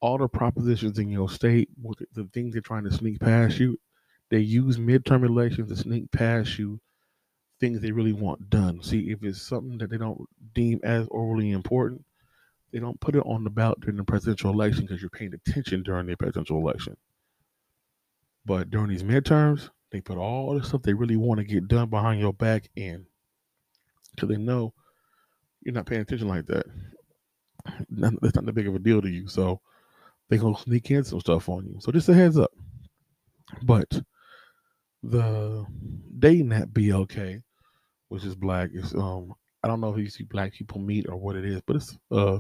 All 0.03 0.19
the 0.19 0.27
propositions 0.27 0.99
in 0.99 1.09
your 1.09 1.29
state, 1.29 1.69
the 2.13 2.29
things 2.33 2.53
they're 2.53 2.61
trying 2.61 2.83
to 2.85 2.91
sneak 2.91 3.21
past 3.21 3.59
you, 3.59 3.79
they 4.29 4.39
use 4.39 4.77
midterm 4.77 5.25
elections 5.25 5.69
to 5.69 5.77
sneak 5.77 6.11
past 6.11 6.59
you 6.59 6.81
things 7.61 7.81
they 7.81 7.91
really 7.91 8.13
want 8.13 8.49
done. 8.49 8.83
See, 8.83 9.11
if 9.11 9.23
it's 9.23 9.41
something 9.41 9.77
that 9.79 9.89
they 9.89 9.97
don't 9.97 10.21
deem 10.53 10.81
as 10.83 11.07
overly 11.11 11.51
important, 11.51 12.05
They 12.71 12.79
don't 12.79 12.99
put 12.99 13.15
it 13.15 13.23
on 13.25 13.43
the 13.43 13.51
ballot 13.51 13.81
during 13.81 13.97
the 13.97 14.03
presidential 14.03 14.51
election 14.51 14.85
because 14.85 15.01
you're 15.01 15.11
paying 15.11 15.33
attention 15.33 15.83
during 15.83 16.07
the 16.07 16.17
presidential 16.17 16.57
election. 16.57 16.97
But 18.45 18.71
during 18.71 18.89
these 18.89 19.03
midterms, 19.03 19.69
they 19.91 20.01
put 20.01 20.17
all 20.17 20.57
the 20.57 20.65
stuff 20.65 20.81
they 20.81 20.93
really 20.93 21.17
want 21.17 21.39
to 21.39 21.45
get 21.45 21.67
done 21.67 21.89
behind 21.89 22.19
your 22.19 22.33
back 22.33 22.69
in 22.75 23.05
because 24.11 24.29
they 24.29 24.37
know 24.37 24.73
you're 25.61 25.73
not 25.75 25.85
paying 25.85 26.01
attention 26.01 26.27
like 26.27 26.47
that. 26.47 26.65
That's 27.89 28.35
not 28.35 28.45
that 28.45 28.53
big 28.55 28.67
of 28.67 28.75
a 28.75 28.79
deal 28.79 29.01
to 29.01 29.09
you. 29.09 29.27
So 29.27 29.61
they're 30.29 30.39
to 30.39 30.55
sneak 30.61 30.89
in 30.91 31.03
some 31.03 31.19
stuff 31.19 31.49
on 31.49 31.65
you. 31.65 31.77
So 31.79 31.91
just 31.91 32.09
a 32.09 32.13
heads 32.13 32.37
up. 32.37 32.51
But 33.63 34.01
the 35.03 35.65
dating 36.19 36.53
app 36.53 36.69
BLK, 36.69 37.41
which 38.09 38.23
is 38.23 38.35
black, 38.35 38.69
is 38.73 38.93
um 38.93 39.33
I 39.63 39.67
don't 39.67 39.81
know 39.81 39.93
if 39.93 39.99
you 39.99 40.09
see 40.09 40.23
black 40.23 40.53
people 40.53 40.79
meet 40.79 41.07
or 41.07 41.17
what 41.17 41.35
it 41.35 41.45
is, 41.45 41.61
but 41.65 41.77
it's 41.77 41.97
uh 42.11 42.39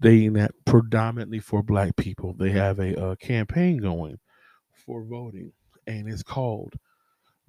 dating 0.00 0.38
app 0.38 0.54
predominantly 0.64 1.40
for 1.40 1.62
black 1.62 1.96
people. 1.96 2.34
They 2.34 2.50
have 2.50 2.78
a, 2.80 2.94
a 2.94 3.16
campaign 3.16 3.78
going 3.78 4.18
for 4.72 5.04
voting, 5.04 5.52
and 5.86 6.08
it's 6.08 6.22
called 6.22 6.74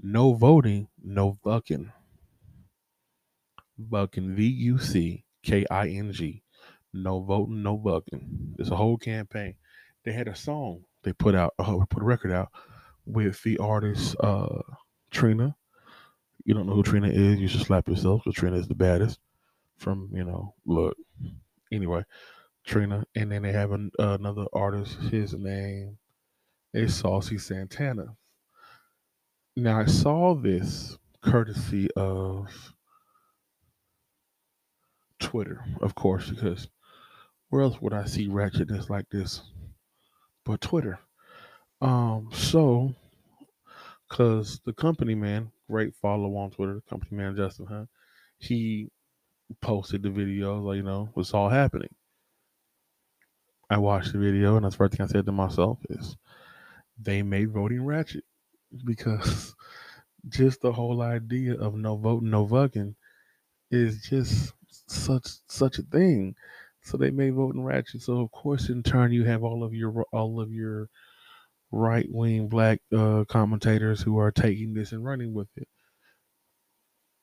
"No 0.02 0.34
Voting, 0.34 0.88
No 1.04 1.38
Fucking." 1.44 1.92
Bucking 3.78 4.36
V 4.36 4.46
U 4.46 4.78
C 4.78 5.26
K 5.44 5.66
I 5.72 5.88
N 5.90 6.12
G. 6.12 6.44
No 6.94 7.22
voting, 7.22 7.64
no 7.64 7.78
bucking. 7.78 8.56
It's 8.60 8.70
a 8.70 8.76
whole 8.76 8.98
campaign. 8.98 9.56
They 10.04 10.12
had 10.12 10.28
a 10.28 10.36
song 10.36 10.84
they 11.04 11.14
put 11.14 11.36
out, 11.36 11.54
uh, 11.60 11.86
put 11.90 12.04
a 12.04 12.06
record 12.06 12.32
out 12.32 12.50
with 13.06 13.42
the 13.44 13.58
artist 13.58 14.16
uh, 14.20 14.62
Trina. 15.10 15.56
You 16.46 16.54
don't 16.54 16.68
know 16.68 16.74
who 16.74 16.84
Trina 16.84 17.10
is, 17.10 17.40
you 17.40 17.48
should 17.48 17.62
slap 17.62 17.88
yourself 17.88 18.22
because 18.24 18.36
Trina 18.36 18.58
is 18.58 18.68
the 18.68 18.76
baddest 18.76 19.20
from, 19.78 20.10
you 20.14 20.24
know, 20.24 20.54
look. 20.66 20.96
Anyway, 21.72 22.04
Trina. 22.66 23.06
And 23.16 23.32
then 23.32 23.42
they 23.44 23.52
have 23.52 23.72
an, 23.72 23.92
uh, 24.00 24.18
another 24.20 24.46
artist. 24.54 24.98
His 25.12 25.34
name 25.34 25.98
is 26.74 26.96
Saucy 26.96 27.38
Santana. 27.38 28.16
Now, 29.56 29.80
I 29.80 29.86
saw 29.86 30.34
this 30.34 30.98
courtesy 31.22 31.90
of 31.96 32.48
Twitter, 35.20 35.64
of 35.82 35.94
course, 35.94 36.30
because 36.30 36.68
where 37.52 37.62
else 37.62 37.80
would 37.82 37.94
I 37.94 38.06
see 38.06 38.28
ratchetness 38.28 38.90
like 38.90 39.10
this? 39.10 39.42
But 40.46 40.62
Twitter. 40.62 41.00
Um, 41.82 42.30
so 42.34 42.96
because 44.10 44.62
the 44.66 44.74
company 44.74 45.16
man, 45.16 45.52
great 45.70 45.94
follow 45.96 46.36
on 46.38 46.52
Twitter, 46.52 46.76
the 46.76 46.82
company 46.90 47.18
man 47.18 47.36
Justin 47.36 47.66
Hunt, 47.66 47.90
he 48.40 48.90
posted 49.62 50.02
the 50.02 50.10
video, 50.10 50.60
like, 50.60 50.78
you 50.78 50.84
know, 50.84 51.10
what's 51.14 51.34
all 51.34 51.50
happening. 51.50 51.94
I 53.70 53.78
watched 53.78 54.14
the 54.14 54.20
video, 54.20 54.56
and 54.56 54.66
the 54.66 54.72
first 54.72 54.94
thing 54.94 55.04
I 55.04 55.08
said 55.08 55.26
to 55.26 55.32
myself 55.34 55.80
is, 55.90 56.18
they 56.98 57.22
made 57.22 57.52
voting 57.52 57.86
ratchet 57.86 58.24
because 58.86 59.56
just 60.30 60.62
the 60.62 60.72
whole 60.72 61.02
idea 61.02 61.56
of 61.56 61.76
no 61.76 61.98
voting, 61.98 62.30
no 62.30 62.46
voting 62.46 62.96
is 63.72 64.02
just 64.04 64.54
such 64.88 65.28
such 65.48 65.80
a 65.80 65.84
thing. 65.84 66.36
So 66.84 66.98
they 66.98 67.12
may 67.12 67.30
vote 67.30 67.56
in 67.56 67.64
ratchet. 67.64 68.02
So 68.02 68.20
of 68.20 68.32
course, 68.32 68.70
in 68.70 68.84
turn, 68.84 69.12
you 69.12 69.24
have 69.26 69.44
all 69.44 69.64
of 69.64 69.74
your 69.74 70.06
all 70.12 70.42
of 70.42 70.52
your 70.52 70.90
right 71.72 72.08
wing 72.10 72.48
black 72.48 72.82
uh, 72.96 73.24
commentators 73.28 74.02
who 74.02 74.18
are 74.18 74.32
taking 74.32 74.74
this 74.74 74.92
and 74.92 75.04
running 75.06 75.34
with 75.34 75.48
it. 75.56 75.68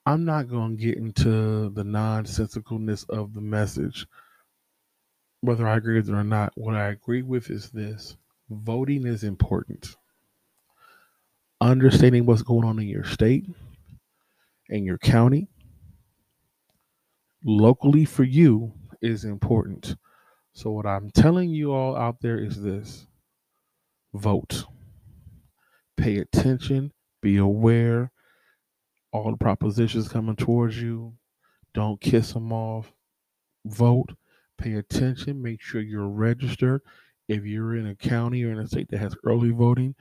I'm 0.06 0.24
not 0.24 0.48
going 0.48 0.76
to 0.76 0.82
get 0.82 0.96
into 0.96 1.68
the 1.70 1.82
nonsensicalness 1.82 3.08
of 3.10 3.34
the 3.34 3.42
message, 3.42 4.06
whether 5.42 5.68
I 5.68 5.76
agree 5.76 5.96
with 5.96 6.08
it 6.08 6.14
or 6.14 6.24
not. 6.24 6.52
What 6.56 6.74
I 6.74 6.88
agree 6.88 7.22
with 7.22 7.50
is 7.50 7.70
this 7.70 8.16
voting 8.48 9.06
is 9.06 9.22
important. 9.24 9.96
Understanding 11.60 12.24
what's 12.24 12.42
going 12.42 12.64
on 12.64 12.78
in 12.78 12.88
your 12.88 13.04
state 13.04 13.44
and 14.70 14.86
your 14.86 14.98
county 14.98 15.48
locally 17.44 18.04
for 18.04 18.24
you 18.24 18.72
is 19.02 19.24
important. 19.24 19.96
So, 20.52 20.70
what 20.70 20.86
I'm 20.86 21.10
telling 21.10 21.50
you 21.50 21.72
all 21.72 21.96
out 21.96 22.20
there 22.20 22.38
is 22.38 22.60
this 22.62 23.06
vote. 24.14 24.64
Pay 25.96 26.18
attention, 26.18 26.92
be 27.22 27.36
aware. 27.36 28.12
All 29.12 29.30
the 29.30 29.36
propositions 29.36 30.08
coming 30.08 30.36
towards 30.36 30.80
you, 30.80 31.14
don't 31.74 32.00
kiss 32.00 32.32
them 32.32 32.52
off. 32.52 32.92
Vote, 33.66 34.14
pay 34.58 34.74
attention, 34.74 35.42
make 35.42 35.60
sure 35.62 35.80
you're 35.80 36.08
registered. 36.08 36.82
If 37.28 37.44
you're 37.44 37.76
in 37.76 37.86
a 37.86 37.94
county 37.94 38.44
or 38.44 38.52
in 38.52 38.58
a 38.58 38.66
state 38.66 38.88
that 38.90 38.98
has 38.98 39.16
early 39.24 39.50
voting, 39.50 39.94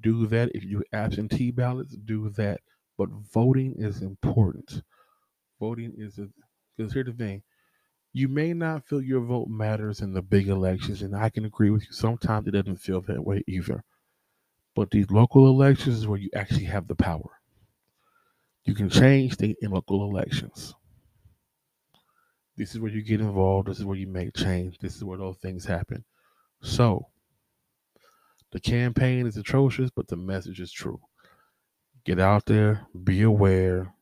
do 0.00 0.26
that. 0.28 0.50
If 0.54 0.64
you 0.64 0.82
absentee 0.92 1.50
ballots, 1.50 1.96
do 1.96 2.30
that. 2.30 2.60
But 2.96 3.10
voting 3.10 3.74
is 3.76 4.02
important. 4.02 4.82
Voting 5.60 5.92
is 5.96 6.18
because 6.76 6.92
here's 6.92 7.06
the 7.06 7.12
thing 7.12 7.42
you 8.12 8.28
may 8.28 8.52
not 8.52 8.86
feel 8.86 9.00
your 9.00 9.20
vote 9.20 9.48
matters 9.48 10.00
in 10.00 10.12
the 10.12 10.22
big 10.22 10.48
elections, 10.48 11.02
and 11.02 11.14
I 11.14 11.30
can 11.30 11.44
agree 11.44 11.70
with 11.70 11.82
you. 11.86 11.92
Sometimes 11.92 12.46
it 12.48 12.52
doesn't 12.52 12.76
feel 12.78 13.00
that 13.02 13.24
way 13.24 13.44
either. 13.46 13.84
But 14.74 14.90
these 14.90 15.10
local 15.10 15.48
elections 15.48 15.98
is 15.98 16.06
where 16.06 16.18
you 16.18 16.30
actually 16.34 16.64
have 16.64 16.88
the 16.88 16.96
power. 16.96 17.40
You 18.64 18.74
can 18.74 18.88
change 18.88 19.34
state 19.34 19.56
and 19.62 19.72
local 19.72 20.02
elections. 20.04 20.74
This 22.56 22.74
is 22.74 22.80
where 22.80 22.90
you 22.90 23.02
get 23.02 23.20
involved. 23.20 23.68
This 23.68 23.78
is 23.78 23.84
where 23.84 23.96
you 23.96 24.06
make 24.06 24.34
change. 24.34 24.78
This 24.78 24.96
is 24.96 25.04
where 25.04 25.18
those 25.18 25.38
things 25.38 25.64
happen. 25.64 26.04
So, 26.62 27.06
the 28.50 28.60
campaign 28.60 29.26
is 29.26 29.36
atrocious, 29.36 29.90
but 29.90 30.08
the 30.08 30.16
message 30.16 30.60
is 30.60 30.72
true. 30.72 31.00
Get 32.04 32.18
out 32.18 32.46
there, 32.46 32.86
be 33.04 33.22
aware, 33.22 33.94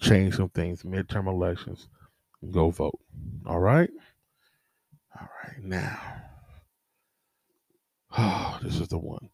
change 0.00 0.36
some 0.36 0.48
things, 0.48 0.82
midterm 0.82 1.26
elections 1.28 1.88
go 2.48 2.68
mm-hmm. 2.68 2.76
vote. 2.76 3.00
All 3.46 3.60
right? 3.60 3.90
All 5.18 5.28
right, 5.44 5.62
now. 5.62 6.00
Oh, 8.16 8.58
this 8.62 8.80
is 8.80 8.88
the 8.88 8.98
one. 8.98 9.30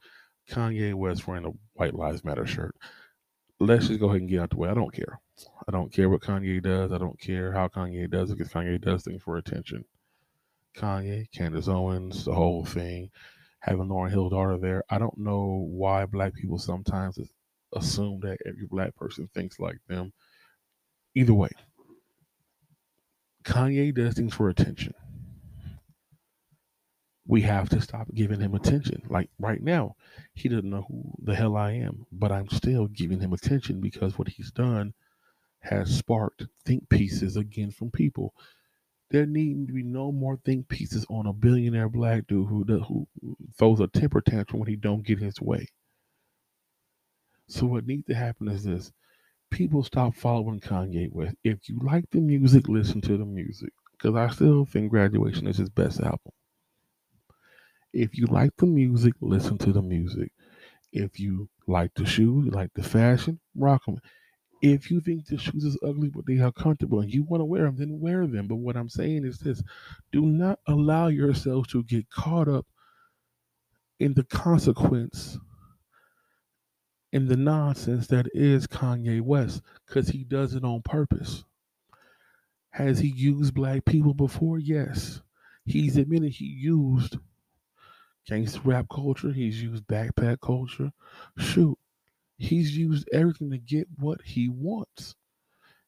Kanye 0.51 0.95
West 0.95 1.27
wearing 1.27 1.47
a 1.47 1.53
White 1.75 1.95
Lives 1.95 2.25
Matter 2.25 2.47
shirt. 2.47 2.75
Let's 3.59 3.89
just 3.89 4.01
go 4.01 4.07
ahead 4.07 4.21
and 4.21 4.31
get 4.31 4.41
out 4.41 4.51
the 4.51 4.57
way. 4.57 4.69
I 4.69 4.75
don't 4.75 4.93
care. 4.93 5.21
I 5.67 5.73
don't 5.73 5.93
care 5.93 6.09
what 6.09 6.23
Kanye 6.23 6.63
does. 6.63 6.93
I 6.93 6.99
don't 6.99 7.19
care 7.19 7.53
how 7.53 7.69
Kanye 7.69 8.11
does 8.11 8.31
it 8.31 8.39
because 8.39 8.53
Kanye 8.53 8.81
does 8.81 9.03
things 9.03 9.23
for 9.23 9.37
attention. 9.37 9.85
Kanye, 10.77 11.31
Candace 11.33 11.69
Owens, 11.69 12.25
the 12.25 12.35
whole 12.35 12.65
thing, 12.65 13.11
having 13.61 13.89
Lauryn 13.89 14.11
Hill's 14.11 14.33
daughter 14.33 14.59
there. 14.59 14.85
I 14.91 14.99
don't 14.99 15.17
know 15.19 15.67
why 15.71 16.07
black 16.07 16.35
people 16.35 16.59
sometimes 16.59 17.19
assume 17.75 18.21
that 18.21 18.39
every 18.47 18.67
black 18.67 18.95
person 18.95 19.29
thinks 19.35 19.59
like 19.59 19.79
them. 19.89 20.13
Either 21.15 21.35
way, 21.35 21.51
Kanye 23.47 23.95
does 23.95 24.15
things 24.15 24.35
for 24.35 24.49
attention. 24.49 24.93
We 27.27 27.43
have 27.43 27.69
to 27.71 27.81
stop 27.81 28.09
giving 28.15 28.41
him 28.41 28.55
attention. 28.55 29.03
Like 29.09 29.31
right 29.39 29.63
now, 29.63 29.97
he 30.35 30.49
doesn't 30.49 30.69
know 30.69 30.83
who 30.89 31.13
the 31.23 31.35
hell 31.35 31.57
I 31.57 31.73
am, 31.73 32.07
but 32.13 32.33
I'm 32.33 32.49
still 32.49 32.89
giving 32.89 33.21
him 33.21 33.33
attention 33.33 33.81
because 33.81 34.19
what 34.19 34.29
he's 34.29 34.51
done 34.51 34.95
has 35.61 35.97
sparked 35.97 36.47
think 36.65 36.89
pieces 36.89 37.37
again 37.37 37.71
from 37.71 37.91
people. 37.91 38.35
There 39.11 39.27
need 39.27 39.69
to 39.69 39.73
be 39.73 39.85
no 39.85 40.13
more 40.13 40.39
think 40.45 40.69
pieces 40.69 41.07
on 41.09 41.27
a 41.27 41.33
billionaire 41.33 41.89
black 41.89 42.27
dude 42.27 42.49
who 42.49 42.65
who 42.65 43.09
throws 43.57 43.81
a 43.81 43.87
temper 43.87 44.21
tantrum 44.21 44.61
when 44.61 44.69
he 44.69 44.77
don't 44.77 45.07
get 45.07 45.21
his 45.21 45.41
way. 45.41 45.69
So 47.49 47.67
what 47.67 47.87
needs 47.87 48.07
to 48.07 48.15
happen 48.15 48.49
is 48.49 48.65
this: 48.65 48.93
people 49.57 49.83
stop 49.83 50.15
following 50.15 50.61
Kanye 50.61 51.11
West. 51.11 51.35
If 51.43 51.67
you 51.67 51.79
like 51.83 52.05
the 52.11 52.21
music, 52.21 52.69
listen 52.69 53.01
to 53.01 53.17
the 53.17 53.25
music. 53.25 53.73
Because 53.93 54.15
I 54.15 54.29
still 54.29 54.67
think 54.67 54.91
Graduation 54.91 55.47
is 55.47 55.57
his 55.57 55.71
best 55.71 55.99
album. 56.01 56.33
If 57.95 58.19
you 58.19 58.27
like 58.27 58.51
the 58.59 58.67
music, 58.67 59.15
listen 59.23 59.57
to 59.59 59.73
the 59.73 59.81
music. 59.81 60.31
If 60.93 61.19
you 61.19 61.49
like 61.67 61.95
the 61.95 62.05
shoes, 62.05 62.53
like 62.53 62.71
the 62.75 62.83
fashion, 62.83 63.41
rock 63.55 63.87
them. 63.87 63.99
If 64.61 64.91
you 64.91 65.01
think 65.01 65.27
the 65.27 65.39
shoes 65.39 65.65
is 65.65 65.79
ugly 65.83 66.11
but 66.11 66.27
they 66.27 66.39
are 66.39 66.53
comfortable 66.53 67.01
and 67.01 67.13
you 67.13 67.25
want 67.25 67.41
to 67.41 67.47
wear 67.47 67.65
them, 67.65 67.77
then 67.77 68.01
wear 68.01 68.27
them. 68.27 68.49
But 68.49 68.57
what 68.57 68.77
I'm 68.77 68.91
saying 68.91 69.25
is 69.25 69.39
this 69.39 69.63
do 70.13 70.27
not 70.27 70.61
allow 70.67 71.09
yourselves 71.09 71.69
to 71.69 71.83
get 71.85 72.11
caught 72.11 72.49
up 72.49 72.67
in 74.01 74.15
the 74.15 74.25
consequence 74.25 75.39
in 77.17 77.29
the 77.29 77.37
nonsense 77.37 78.09
that 78.09 78.29
is 78.35 78.69
Kanye 78.69 79.23
West 79.23 79.63
because 79.87 80.11
he 80.11 80.25
does 80.25 80.55
it 80.55 80.65
on 80.65 80.83
purpose. 80.83 81.45
Has 82.71 83.01
he 83.01 83.09
used 83.09 83.55
black 83.55 83.85
people 83.85 84.15
before? 84.15 84.59
Yes. 84.61 85.23
He's 85.65 85.97
admitted 85.97 86.33
he 86.33 86.47
used 86.47 87.19
gangster 88.27 88.61
rap 88.65 88.87
culture, 88.91 89.33
he's 89.33 89.63
used 89.63 89.87
backpack 89.87 90.41
culture. 90.41 90.93
Shoot, 91.39 91.79
he's 92.39 92.77
used 92.77 93.09
everything 93.13 93.51
to 93.53 93.59
get 93.59 93.89
what 93.99 94.23
he 94.23 94.49
wants. 94.49 95.17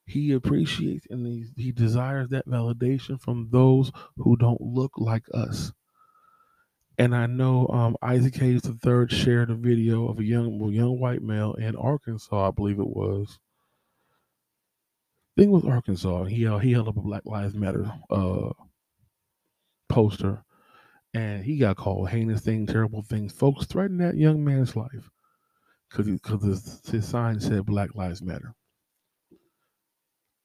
he 0.06 0.32
appreciates 0.32 1.06
and 1.10 1.26
he, 1.26 1.46
he 1.56 1.72
desires 1.72 2.28
that 2.30 2.46
validation 2.46 3.20
from 3.20 3.48
those 3.50 3.92
who 4.16 4.36
don't 4.36 4.60
look 4.60 4.92
like 4.98 5.26
us. 5.34 5.72
And 6.98 7.14
I 7.14 7.26
know 7.26 7.68
um, 7.68 7.96
Isaac 8.02 8.34
Hayes 8.36 8.62
III 8.66 9.06
shared 9.08 9.50
a 9.50 9.54
video 9.54 10.08
of 10.08 10.18
a 10.18 10.24
young 10.24 10.60
young 10.72 10.98
white 10.98 11.22
male 11.22 11.54
in 11.54 11.76
Arkansas, 11.76 12.48
I 12.48 12.50
believe 12.50 12.80
it 12.80 12.88
was. 12.88 13.38
It 15.36 15.48
was 15.48 15.64
Arkansas. 15.64 16.24
He 16.24 16.46
uh, 16.48 16.58
he 16.58 16.72
held 16.72 16.88
up 16.88 16.96
a 16.96 17.00
Black 17.00 17.24
Lives 17.24 17.54
Matter 17.54 17.92
uh, 18.10 18.50
poster, 19.88 20.42
and 21.14 21.44
he 21.44 21.58
got 21.58 21.76
called 21.76 22.08
heinous 22.10 22.40
things, 22.40 22.72
terrible 22.72 23.02
things. 23.02 23.32
Folks 23.32 23.66
threatened 23.66 24.00
that 24.00 24.16
young 24.16 24.44
man's 24.44 24.74
life 24.74 25.08
because 25.88 26.06
because 26.08 26.42
his, 26.42 26.80
his 26.90 27.08
sign 27.08 27.38
said 27.38 27.64
Black 27.64 27.94
Lives 27.94 28.22
Matter. 28.22 28.54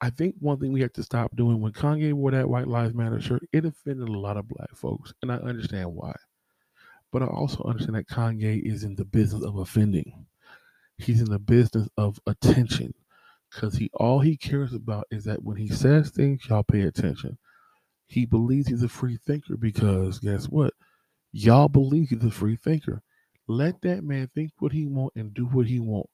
I 0.02 0.12
think 0.12 0.36
one 0.40 0.60
thing 0.60 0.72
we 0.72 0.82
have 0.82 0.94
to 0.94 1.04
stop 1.04 1.36
doing 1.36 1.62
when 1.62 1.72
Kanye 1.72 2.14
wore 2.14 2.32
that 2.32 2.50
White 2.50 2.68
Lives 2.68 2.94
Matter 2.94 3.20
shirt, 3.22 3.42
it 3.52 3.66
offended 3.66 4.08
a 4.08 4.12
lot 4.12 4.38
of 4.38 4.48
black 4.48 4.76
folks, 4.76 5.14
and 5.24 5.32
I 5.32 5.38
understand 5.38 5.94
why. 5.96 6.14
But 7.14 7.22
I 7.22 7.28
also 7.28 7.64
understand 7.64 7.96
that 7.96 8.08
Kanye 8.10 8.62
is 8.64 8.84
in 8.84 8.96
the 8.96 9.06
business 9.06 9.44
of 9.44 9.58
offending. 9.58 10.26
He's 10.98 11.22
in 11.22 11.30
the 11.30 11.40
business 11.40 11.88
of 11.96 12.20
attention 12.26 12.96
because 13.52 13.76
he 13.76 13.92
all 13.94 14.20
he 14.20 14.36
cares 14.36 14.74
about 14.74 15.06
is 15.12 15.24
that 15.26 15.44
when 15.44 15.58
he 15.58 15.70
says 15.70 16.10
things, 16.10 16.42
y'all 16.50 16.64
pay 16.64 16.82
attention. 16.82 17.38
He 18.08 18.26
believes 18.26 18.68
he's 18.68 18.82
a 18.84 18.90
free 18.90 19.20
thinker 19.28 19.58
because 19.58 20.20
guess 20.20 20.46
what? 20.46 20.74
Y'all 21.32 21.70
believe 21.70 22.10
he's 22.10 22.24
a 22.24 22.32
free 22.32 22.58
thinker. 22.58 23.04
Let 23.48 23.80
that 23.84 24.04
man 24.04 24.30
think 24.34 24.52
what 24.58 24.72
he 24.72 24.88
want 24.88 25.14
and 25.16 25.34
do 25.36 25.46
what 25.46 25.68
he 25.68 25.80
want. 25.80 26.08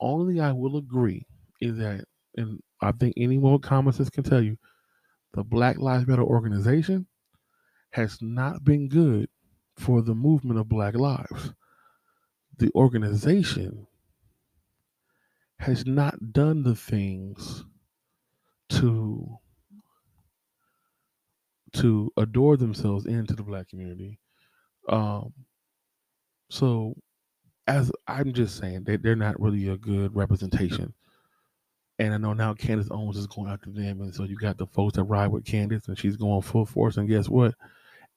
Only 0.00 0.40
I 0.40 0.52
will 0.52 0.78
agree 0.78 1.26
is 1.60 1.76
that 1.76 2.06
and 2.38 2.58
I 2.80 2.92
think 2.92 3.14
anyone 3.18 3.52
with 3.52 3.62
common 3.62 3.92
sense 3.92 4.08
can 4.08 4.24
tell 4.24 4.42
you, 4.42 4.56
the 5.34 5.44
Black 5.44 5.78
Lives 5.78 6.06
Matter 6.06 6.22
organization 6.22 7.06
has 7.90 8.18
not 8.22 8.64
been 8.64 8.88
good 8.88 9.28
for 9.82 10.02
the 10.02 10.14
movement 10.14 10.60
of 10.60 10.68
Black 10.68 10.94
lives. 10.94 11.52
The 12.58 12.70
organization 12.74 13.86
has 15.58 15.86
not 15.86 16.32
done 16.32 16.62
the 16.62 16.74
things 16.74 17.64
to 18.70 19.38
to 21.74 22.12
adore 22.18 22.56
themselves 22.56 23.06
into 23.06 23.34
the 23.34 23.42
black 23.42 23.68
community. 23.68 24.18
Um, 24.88 25.32
so 26.50 26.94
as 27.66 27.90
I'm 28.06 28.34
just 28.34 28.58
saying 28.58 28.84
that 28.84 29.02
they're 29.02 29.16
not 29.16 29.40
really 29.40 29.68
a 29.68 29.78
good 29.78 30.14
representation 30.14 30.92
and 31.98 32.14
I 32.14 32.16
know 32.16 32.32
now 32.32 32.54
Candace 32.54 32.88
Owens 32.90 33.16
is 33.16 33.28
going 33.28 33.50
after 33.50 33.70
them. 33.70 34.00
And 34.00 34.14
so 34.14 34.24
you 34.24 34.36
got 34.36 34.58
the 34.58 34.66
folks 34.66 34.96
that 34.96 35.04
ride 35.04 35.28
with 35.28 35.44
Candace 35.44 35.86
and 35.88 35.98
she's 35.98 36.16
going 36.16 36.42
full 36.42 36.66
force. 36.66 36.96
And 36.96 37.08
guess 37.08 37.28
what? 37.28 37.54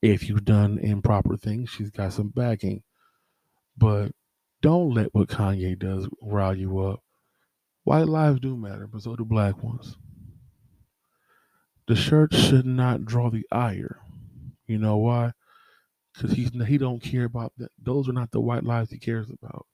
If 0.01 0.27
you've 0.29 0.45
done 0.45 0.77
improper 0.79 1.37
things, 1.37 1.69
she's 1.69 1.89
got 1.89 2.13
some 2.13 2.29
backing. 2.29 2.83
But 3.77 4.11
don't 4.61 4.93
let 4.93 5.13
what 5.13 5.29
Kanye 5.29 5.77
does 5.77 6.07
rile 6.21 6.57
you 6.57 6.79
up. 6.79 7.01
White 7.83 8.07
lives 8.07 8.39
do 8.39 8.57
matter, 8.57 8.87
but 8.87 9.01
so 9.01 9.15
do 9.15 9.25
black 9.25 9.61
ones. 9.63 9.97
The 11.87 11.95
shirt 11.95 12.33
should 12.33 12.65
not 12.65 13.05
draw 13.05 13.29
the 13.29 13.45
ire. 13.51 13.99
You 14.67 14.79
know 14.79 14.97
why? 14.97 15.33
Because 16.13 16.31
he's 16.31 16.49
he 16.65 16.77
don't 16.77 17.01
care 17.01 17.25
about 17.25 17.53
that. 17.57 17.71
Those 17.77 18.09
are 18.09 18.13
not 18.13 18.31
the 18.31 18.41
white 18.41 18.63
lives 18.63 18.89
he 18.89 18.97
cares 18.97 19.29
about. 19.29 19.67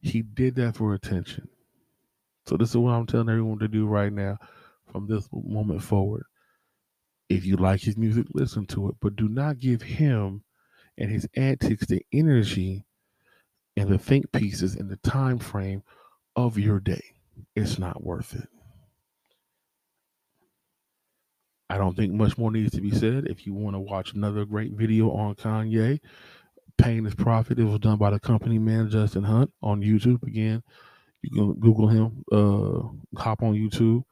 He 0.00 0.22
did 0.22 0.56
that 0.56 0.76
for 0.76 0.94
attention. 0.94 1.48
So 2.46 2.56
this 2.56 2.70
is 2.70 2.76
what 2.76 2.92
I'm 2.92 3.06
telling 3.06 3.28
everyone 3.28 3.58
to 3.60 3.68
do 3.68 3.86
right 3.86 4.12
now 4.12 4.38
from 4.90 5.06
this 5.06 5.28
moment 5.32 5.82
forward. 5.82 6.24
If 7.30 7.46
you 7.46 7.56
like 7.56 7.80
his 7.80 7.96
music, 7.96 8.26
listen 8.34 8.66
to 8.66 8.88
it, 8.88 8.96
but 9.00 9.16
do 9.16 9.28
not 9.28 9.58
give 9.58 9.82
him 9.82 10.42
and 10.98 11.10
his 11.10 11.28
antics 11.36 11.86
the 11.86 12.04
energy 12.12 12.84
and 13.76 13.88
the 13.88 13.98
think 13.98 14.32
pieces 14.32 14.74
and 14.74 14.90
the 14.90 14.96
time 14.96 15.38
frame 15.38 15.82
of 16.36 16.58
your 16.58 16.80
day. 16.80 17.14
It's 17.54 17.78
not 17.78 18.02
worth 18.02 18.34
it. 18.34 18.48
I 21.70 21.78
don't 21.78 21.96
think 21.96 22.12
much 22.12 22.36
more 22.36 22.50
needs 22.50 22.74
to 22.74 22.80
be 22.80 22.90
said. 22.90 23.28
If 23.28 23.46
you 23.46 23.54
want 23.54 23.76
to 23.76 23.80
watch 23.80 24.12
another 24.12 24.44
great 24.44 24.72
video 24.72 25.12
on 25.12 25.36
Kanye, 25.36 26.00
Pain 26.78 27.06
is 27.06 27.14
Profit, 27.14 27.60
it 27.60 27.64
was 27.64 27.78
done 27.78 27.96
by 27.96 28.10
the 28.10 28.18
company 28.18 28.58
man 28.58 28.90
Justin 28.90 29.22
Hunt 29.22 29.52
on 29.62 29.80
YouTube. 29.80 30.22
Again, 30.24 30.64
you 31.22 31.30
can 31.30 31.54
Google 31.60 31.86
him, 31.86 32.24
uh, 32.32 33.20
hop 33.20 33.42
on 33.42 33.54
YouTube. 33.54 34.02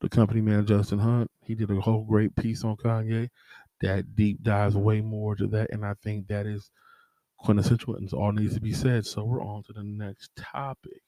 The 0.00 0.08
company 0.08 0.40
man 0.40 0.66
Justin 0.66 0.98
Hunt, 0.98 1.30
he 1.58 1.66
did 1.66 1.76
a 1.76 1.80
whole 1.80 2.04
great 2.04 2.34
piece 2.36 2.64
on 2.64 2.76
Kanye 2.76 3.28
that 3.80 4.14
deep 4.14 4.42
dives 4.42 4.76
way 4.76 5.00
more 5.00 5.34
to 5.36 5.46
that, 5.48 5.70
and 5.70 5.84
I 5.84 5.94
think 6.02 6.28
that 6.28 6.46
is 6.46 6.70
quintessential 7.38 7.96
and 7.96 8.12
all 8.12 8.32
needs 8.32 8.54
to 8.54 8.60
be 8.60 8.72
said. 8.72 9.04
So 9.04 9.24
we're 9.24 9.42
on 9.42 9.62
to 9.64 9.72
the 9.72 9.82
next 9.82 10.30
topic. 10.36 11.02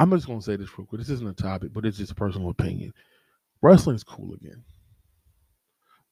I'm 0.00 0.10
just 0.10 0.26
gonna 0.26 0.42
say 0.42 0.56
this 0.56 0.78
real 0.78 0.86
quick. 0.86 1.00
This 1.00 1.10
isn't 1.10 1.28
a 1.28 1.32
topic, 1.32 1.72
but 1.72 1.86
it's 1.86 1.98
just 1.98 2.12
a 2.12 2.16
personal 2.16 2.50
opinion. 2.50 2.92
Wrestling's 3.62 4.04
cool 4.04 4.34
again. 4.34 4.64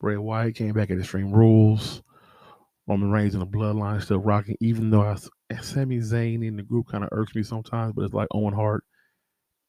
Bray 0.01 0.17
Wyatt 0.17 0.55
came 0.55 0.73
back 0.73 0.91
at 0.91 0.99
Extreme 0.99 1.33
Rules. 1.33 2.03
Roman 2.87 3.11
Reigns 3.11 3.35
and 3.35 3.43
the 3.43 3.47
Bloodline 3.47 4.03
still 4.03 4.19
rocking, 4.19 4.57
even 4.61 4.91
though 4.91 5.03
I, 5.03 5.17
Sami 5.63 5.99
Zayn 5.99 6.47
in 6.47 6.57
the 6.57 6.63
group 6.63 6.89
kind 6.89 7.03
of 7.03 7.09
irks 7.13 7.35
me 7.35 7.43
sometimes, 7.43 7.95
but 7.95 8.05
it's 8.05 8.13
like 8.13 8.29
Owen 8.31 8.53
Hart 8.53 8.85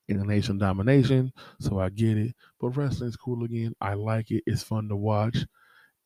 in 0.07 0.17
the 0.17 0.25
Nation 0.25 0.57
Domination, 0.57 1.33
so 1.59 1.79
I 1.79 1.89
get 1.89 2.17
it. 2.17 2.35
But 2.59 2.69
wrestling's 2.69 3.17
cool 3.17 3.43
again. 3.43 3.73
I 3.81 3.93
like 3.95 4.31
it. 4.31 4.43
It's 4.45 4.63
fun 4.63 4.87
to 4.89 4.95
watch. 4.95 5.37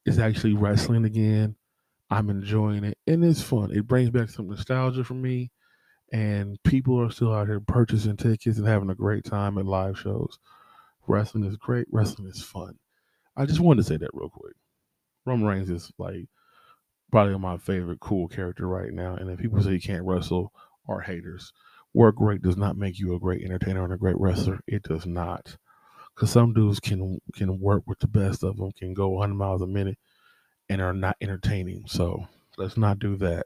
It's 0.05 0.17
actually 0.17 0.53
wrestling 0.53 1.05
again. 1.05 1.55
I'm 2.09 2.29
enjoying 2.29 2.83
it, 2.83 2.97
and 3.05 3.23
it's 3.23 3.41
fun. 3.41 3.71
It 3.71 3.88
brings 3.88 4.09
back 4.09 4.29
some 4.29 4.49
nostalgia 4.49 5.03
for 5.03 5.13
me, 5.13 5.51
and 6.12 6.62
people 6.63 6.99
are 6.99 7.12
still 7.12 7.33
out 7.33 7.47
here 7.47 7.59
purchasing 7.59 8.17
tickets 8.17 8.57
and 8.57 8.67
having 8.67 8.89
a 8.89 8.95
great 8.95 9.25
time 9.25 9.57
at 9.57 9.65
live 9.65 9.99
shows. 9.99 10.39
Wrestling 11.07 11.43
is 11.43 11.57
great. 11.57 11.88
Wrestling 11.91 12.27
is 12.27 12.41
fun. 12.41 12.77
I 13.38 13.45
just 13.45 13.59
wanted 13.59 13.83
to 13.83 13.88
say 13.88 13.97
that 13.97 14.09
real 14.13 14.29
quick. 14.29 14.55
Roman 15.25 15.47
Reigns 15.47 15.69
is 15.69 15.91
like 15.97 16.27
probably 17.12 17.38
my 17.38 17.57
favorite 17.57 17.99
cool 17.99 18.27
character 18.27 18.67
right 18.67 18.91
now. 18.91 19.15
And 19.15 19.29
if 19.29 19.39
people 19.39 19.62
say 19.62 19.73
you 19.73 19.79
can't 19.79 20.05
wrestle 20.05 20.51
are 20.88 21.01
haters. 21.01 21.53
Work 21.93 22.15
rate 22.19 22.41
does 22.41 22.58
not 22.58 22.78
make 22.78 22.99
you 22.99 23.15
a 23.15 23.19
great 23.19 23.43
entertainer 23.43 23.84
and 23.84 23.93
a 23.93 23.97
great 23.97 24.19
wrestler. 24.19 24.60
It 24.67 24.84
does 24.84 25.06
not. 25.06 25.58
Because 26.15 26.32
some 26.32 26.54
dudes 26.54 26.80
can 26.80 27.19
can 27.34 27.60
work 27.60 27.84
with 27.88 27.99
the 27.99 28.08
best 28.08 28.43
of 28.43 28.58
them, 28.58 28.71
can 28.73 28.93
go 28.93 29.10
100 29.10 29.36
miles 29.36 29.62
a 29.62 29.67
minute, 29.67 29.97
and 30.69 30.82
are 30.82 30.93
not 30.93 31.17
entertaining. 31.21 31.84
So 31.88 32.28
let's 32.58 32.78
not 32.78 32.99
do 32.99 33.17
that. 33.17 33.45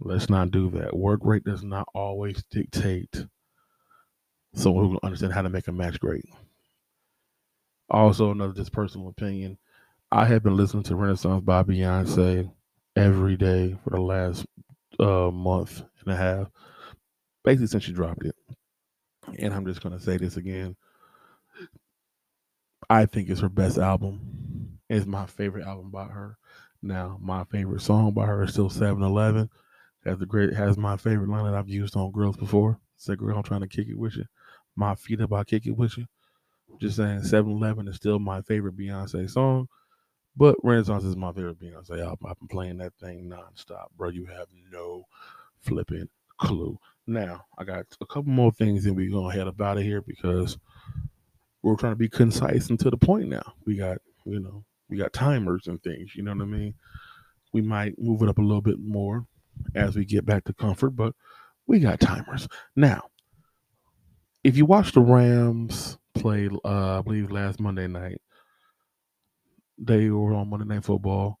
Let's 0.00 0.30
not 0.30 0.50
do 0.50 0.70
that. 0.70 0.96
Work 0.96 1.20
rate 1.24 1.44
does 1.44 1.62
not 1.62 1.86
always 1.94 2.42
dictate 2.50 3.26
someone 4.54 4.84
who 4.84 4.90
can 4.92 5.06
understand 5.06 5.32
how 5.32 5.42
to 5.42 5.50
make 5.50 5.68
a 5.68 5.72
match 5.72 6.00
great. 6.00 6.24
Also, 7.90 8.30
another 8.30 8.52
just 8.52 8.72
personal 8.72 9.08
opinion 9.08 9.58
I 10.12 10.24
have 10.26 10.42
been 10.42 10.56
listening 10.56 10.82
to 10.84 10.96
Renaissance 10.96 11.44
by 11.44 11.62
Beyonce 11.62 12.50
every 12.96 13.36
day 13.36 13.76
for 13.84 13.90
the 13.90 14.00
last 14.00 14.44
uh, 14.98 15.30
month 15.30 15.82
and 16.04 16.12
a 16.12 16.16
half, 16.16 16.48
basically 17.44 17.66
since 17.66 17.84
she 17.84 17.92
dropped 17.92 18.24
it. 18.24 18.34
And 19.38 19.54
I'm 19.54 19.66
just 19.66 19.82
to 19.82 20.00
say 20.00 20.16
this 20.16 20.36
again. 20.36 20.76
I 22.88 23.06
think 23.06 23.28
it's 23.28 23.40
her 23.40 23.48
best 23.48 23.78
album. 23.78 24.78
It's 24.88 25.06
my 25.06 25.26
favorite 25.26 25.66
album 25.66 25.90
by 25.90 26.06
her. 26.06 26.36
Now, 26.82 27.18
my 27.20 27.44
favorite 27.44 27.82
song 27.82 28.12
by 28.12 28.26
her 28.26 28.42
is 28.42 28.52
still 28.52 28.70
7 28.70 29.02
Eleven. 29.02 29.50
Has 30.04 30.18
the 30.18 30.26
great 30.26 30.54
has 30.54 30.78
my 30.78 30.96
favorite 30.96 31.28
line 31.28 31.44
that 31.44 31.54
I've 31.54 31.68
used 31.68 31.94
on 31.94 32.10
girls 32.10 32.36
before. 32.36 32.80
Say, 32.96 33.16
girl, 33.16 33.36
I'm 33.36 33.42
trying 33.42 33.60
to 33.60 33.68
kick 33.68 33.88
it 33.88 33.98
with 33.98 34.16
you. 34.16 34.24
My 34.74 34.94
feet 34.94 35.20
up, 35.20 35.32
I 35.32 35.44
kick 35.44 35.66
it 35.66 35.76
with 35.76 35.98
you. 35.98 36.06
Just 36.80 36.96
saying 36.96 37.24
7 37.24 37.50
Eleven 37.50 37.86
is 37.86 37.96
still 37.96 38.18
my 38.18 38.40
favorite 38.42 38.76
Beyonce 38.76 39.30
song. 39.30 39.68
But 40.36 40.56
Renaissance 40.62 41.04
is 41.04 41.16
my 41.16 41.32
favorite 41.32 41.60
Beyonce 41.60 42.00
album. 42.00 42.26
I've 42.30 42.38
been 42.38 42.48
playing 42.48 42.78
that 42.78 42.94
thing 42.94 43.30
nonstop, 43.30 43.86
bro. 43.96 44.08
You 44.08 44.24
have 44.26 44.48
no 44.72 45.04
flipping 45.60 46.08
clue. 46.40 46.78
Now, 47.06 47.44
I 47.58 47.64
got 47.64 47.86
a 48.00 48.06
couple 48.06 48.32
more 48.32 48.52
things 48.52 48.86
and 48.86 48.96
we're 48.96 49.10
gonna 49.10 49.34
head 49.34 49.48
up 49.48 49.60
out 49.60 49.78
of 49.78 49.82
here 49.84 50.02
because 50.02 50.58
we're 51.62 51.76
trying 51.76 51.92
to 51.92 51.96
be 51.96 52.08
concise 52.08 52.70
and 52.70 52.78
to 52.80 52.90
the 52.90 52.96
point 52.96 53.28
now. 53.28 53.54
We 53.66 53.76
got, 53.76 53.98
you 54.24 54.40
know, 54.40 54.64
we 54.88 54.96
got 54.96 55.12
timers 55.12 55.66
and 55.66 55.82
things, 55.82 56.14
you 56.14 56.22
know 56.22 56.32
what 56.32 56.42
I 56.42 56.46
mean? 56.46 56.74
We 57.52 57.62
might 57.62 57.98
move 57.98 58.22
it 58.22 58.28
up 58.28 58.38
a 58.38 58.42
little 58.42 58.62
bit 58.62 58.78
more 58.80 59.26
as 59.74 59.96
we 59.96 60.04
get 60.04 60.24
back 60.24 60.44
to 60.44 60.54
comfort, 60.54 60.90
but 60.90 61.14
we 61.66 61.80
got 61.80 62.00
timers. 62.00 62.48
Now, 62.76 63.02
if 64.42 64.56
you 64.56 64.64
watch 64.64 64.92
the 64.92 65.00
Rams 65.00 65.98
play, 66.14 66.48
uh, 66.64 66.98
I 66.98 67.02
believe 67.02 67.30
last 67.30 67.60
Monday 67.60 67.86
night, 67.86 68.20
they 69.78 70.10
were 70.10 70.34
on 70.34 70.50
Monday 70.50 70.66
Night 70.66 70.84
Football, 70.84 71.38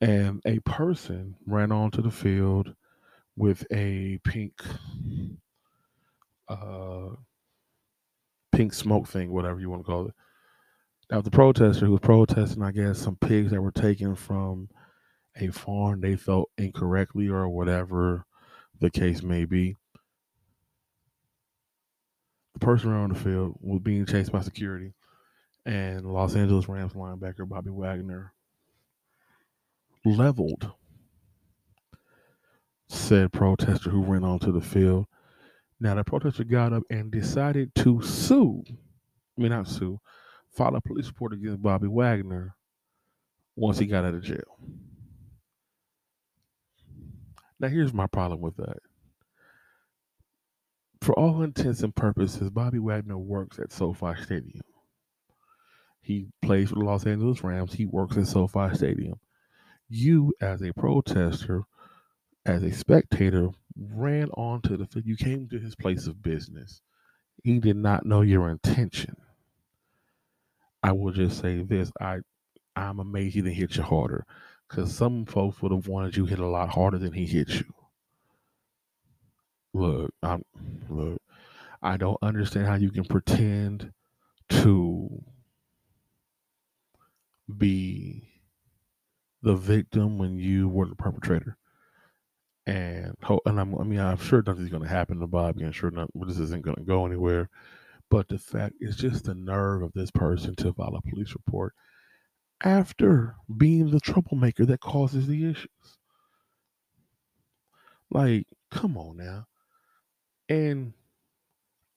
and 0.00 0.40
a 0.46 0.58
person 0.60 1.36
ran 1.46 1.72
onto 1.72 2.02
the 2.02 2.10
field 2.10 2.74
with 3.36 3.66
a 3.70 4.18
pink 4.24 4.62
uh, 6.48 7.08
pink 8.52 8.72
smoke 8.72 9.06
thing, 9.06 9.30
whatever 9.30 9.60
you 9.60 9.70
want 9.70 9.82
to 9.84 9.90
call 9.90 10.06
it. 10.06 10.14
Now, 11.10 11.20
the 11.20 11.30
protester 11.30 11.86
who 11.86 11.92
was 11.92 12.00
protesting, 12.00 12.62
I 12.62 12.72
guess, 12.72 12.98
some 12.98 13.16
pigs 13.16 13.52
that 13.52 13.60
were 13.60 13.70
taken 13.70 14.16
from 14.16 14.68
a 15.36 15.48
farm 15.50 16.00
they 16.00 16.16
felt 16.16 16.50
incorrectly 16.58 17.28
or 17.28 17.48
whatever 17.48 18.24
the 18.80 18.90
case 18.90 19.22
may 19.22 19.44
be. 19.44 19.76
The 22.54 22.60
person 22.60 22.90
around 22.90 23.10
the 23.10 23.20
field 23.20 23.56
was 23.60 23.80
being 23.82 24.06
chased 24.06 24.32
by 24.32 24.40
security, 24.40 24.94
and 25.66 26.06
Los 26.06 26.34
Angeles 26.34 26.68
Rams 26.68 26.94
linebacker 26.94 27.46
Bobby 27.46 27.70
Wagner 27.70 28.32
leveled 30.04 30.72
said 32.88 33.32
protester 33.32 33.90
who 33.90 34.02
ran 34.02 34.24
onto 34.24 34.52
the 34.52 34.60
field. 34.60 35.06
Now, 35.80 35.94
the 35.94 36.04
protester 36.04 36.44
got 36.44 36.72
up 36.72 36.84
and 36.90 37.10
decided 37.10 37.74
to 37.76 38.00
sue. 38.02 38.64
I 38.68 39.40
mean, 39.40 39.50
not 39.50 39.68
sue, 39.68 40.00
file 40.50 40.76
a 40.76 40.80
police 40.80 41.08
report 41.08 41.34
against 41.34 41.62
Bobby 41.62 41.88
Wagner 41.88 42.54
once 43.56 43.78
he 43.78 43.86
got 43.86 44.04
out 44.04 44.14
of 44.14 44.22
jail. 44.22 44.58
Now, 47.58 47.68
here's 47.68 47.92
my 47.92 48.06
problem 48.06 48.40
with 48.40 48.56
that. 48.56 48.78
For 51.00 51.18
all 51.18 51.42
intents 51.42 51.82
and 51.82 51.94
purposes, 51.94 52.50
Bobby 52.50 52.78
Wagner 52.78 53.18
works 53.18 53.58
at 53.58 53.72
SoFi 53.72 54.14
Stadium. 54.22 54.64
He 56.00 56.26
plays 56.42 56.70
for 56.70 56.76
the 56.76 56.84
Los 56.84 57.06
Angeles 57.06 57.42
Rams. 57.42 57.72
He 57.72 57.86
works 57.86 58.16
at 58.16 58.26
SoFi 58.26 58.74
Stadium. 58.74 59.18
You, 59.88 60.32
as 60.40 60.62
a 60.62 60.72
protester, 60.72 61.64
as 62.46 62.62
a 62.62 62.72
spectator, 62.72 63.50
ran 63.76 64.30
onto 64.30 64.76
the 64.76 64.86
field. 64.86 65.06
You 65.06 65.16
came 65.16 65.48
to 65.48 65.58
his 65.58 65.76
place 65.76 66.06
of 66.06 66.22
business. 66.22 66.80
He 67.44 67.58
did 67.60 67.76
not 67.76 68.06
know 68.06 68.22
your 68.22 68.50
intention. 68.50 69.16
I 70.82 70.92
will 70.92 71.12
just 71.12 71.40
say 71.40 71.62
this: 71.62 71.92
I, 72.00 72.18
I'm 72.76 73.00
amazed 73.00 73.34
he 73.34 73.42
didn't 73.42 73.56
hit 73.56 73.76
you 73.76 73.82
harder, 73.82 74.24
because 74.68 74.94
some 74.94 75.26
folks 75.26 75.60
would 75.62 75.72
have 75.72 75.88
wanted 75.88 76.16
you 76.16 76.26
hit 76.26 76.38
a 76.38 76.46
lot 76.46 76.70
harder 76.70 76.98
than 76.98 77.12
he 77.12 77.26
hit 77.26 77.48
you. 77.50 77.74
Look, 79.74 80.14
I'm 80.22 80.42
look. 80.88 81.20
I 81.82 81.96
don't 81.98 82.18
understand 82.22 82.66
how 82.66 82.76
you 82.76 82.90
can 82.90 83.04
pretend 83.04 83.92
to 84.50 85.22
be 87.58 88.28
the 89.42 89.54
victim 89.54 90.18
when 90.18 90.38
you 90.38 90.68
were 90.68 90.86
the 90.86 90.96
perpetrator. 90.96 91.56
And 92.66 93.14
and 93.46 93.60
I'm, 93.60 93.78
i 93.78 93.84
mean, 93.84 94.00
I'm 94.00 94.16
sure 94.16 94.42
nothing's 94.44 94.70
going 94.70 94.82
to 94.82 94.88
happen 94.88 95.20
to 95.20 95.26
Bobby. 95.26 95.64
I'm 95.64 95.72
sure 95.72 95.90
not, 95.90 96.10
this 96.14 96.38
isn't 96.38 96.64
going 96.64 96.76
to 96.76 96.82
go 96.82 97.06
anywhere. 97.06 97.48
But 98.10 98.28
the 98.28 98.38
fact 98.38 98.74
is 98.80 98.96
just 98.96 99.24
the 99.24 99.34
nerve 99.34 99.82
of 99.82 99.92
this 99.92 100.10
person 100.10 100.54
to 100.56 100.72
file 100.72 100.96
a 100.96 101.02
police 101.02 101.32
report 101.34 101.74
after 102.62 103.36
being 103.56 103.90
the 103.90 104.00
troublemaker 104.00 104.64
that 104.66 104.80
causes 104.80 105.26
the 105.26 105.50
issues. 105.50 105.98
Like, 108.10 108.46
come 108.70 108.96
on 108.96 109.16
now. 109.16 109.46
And 110.48 110.92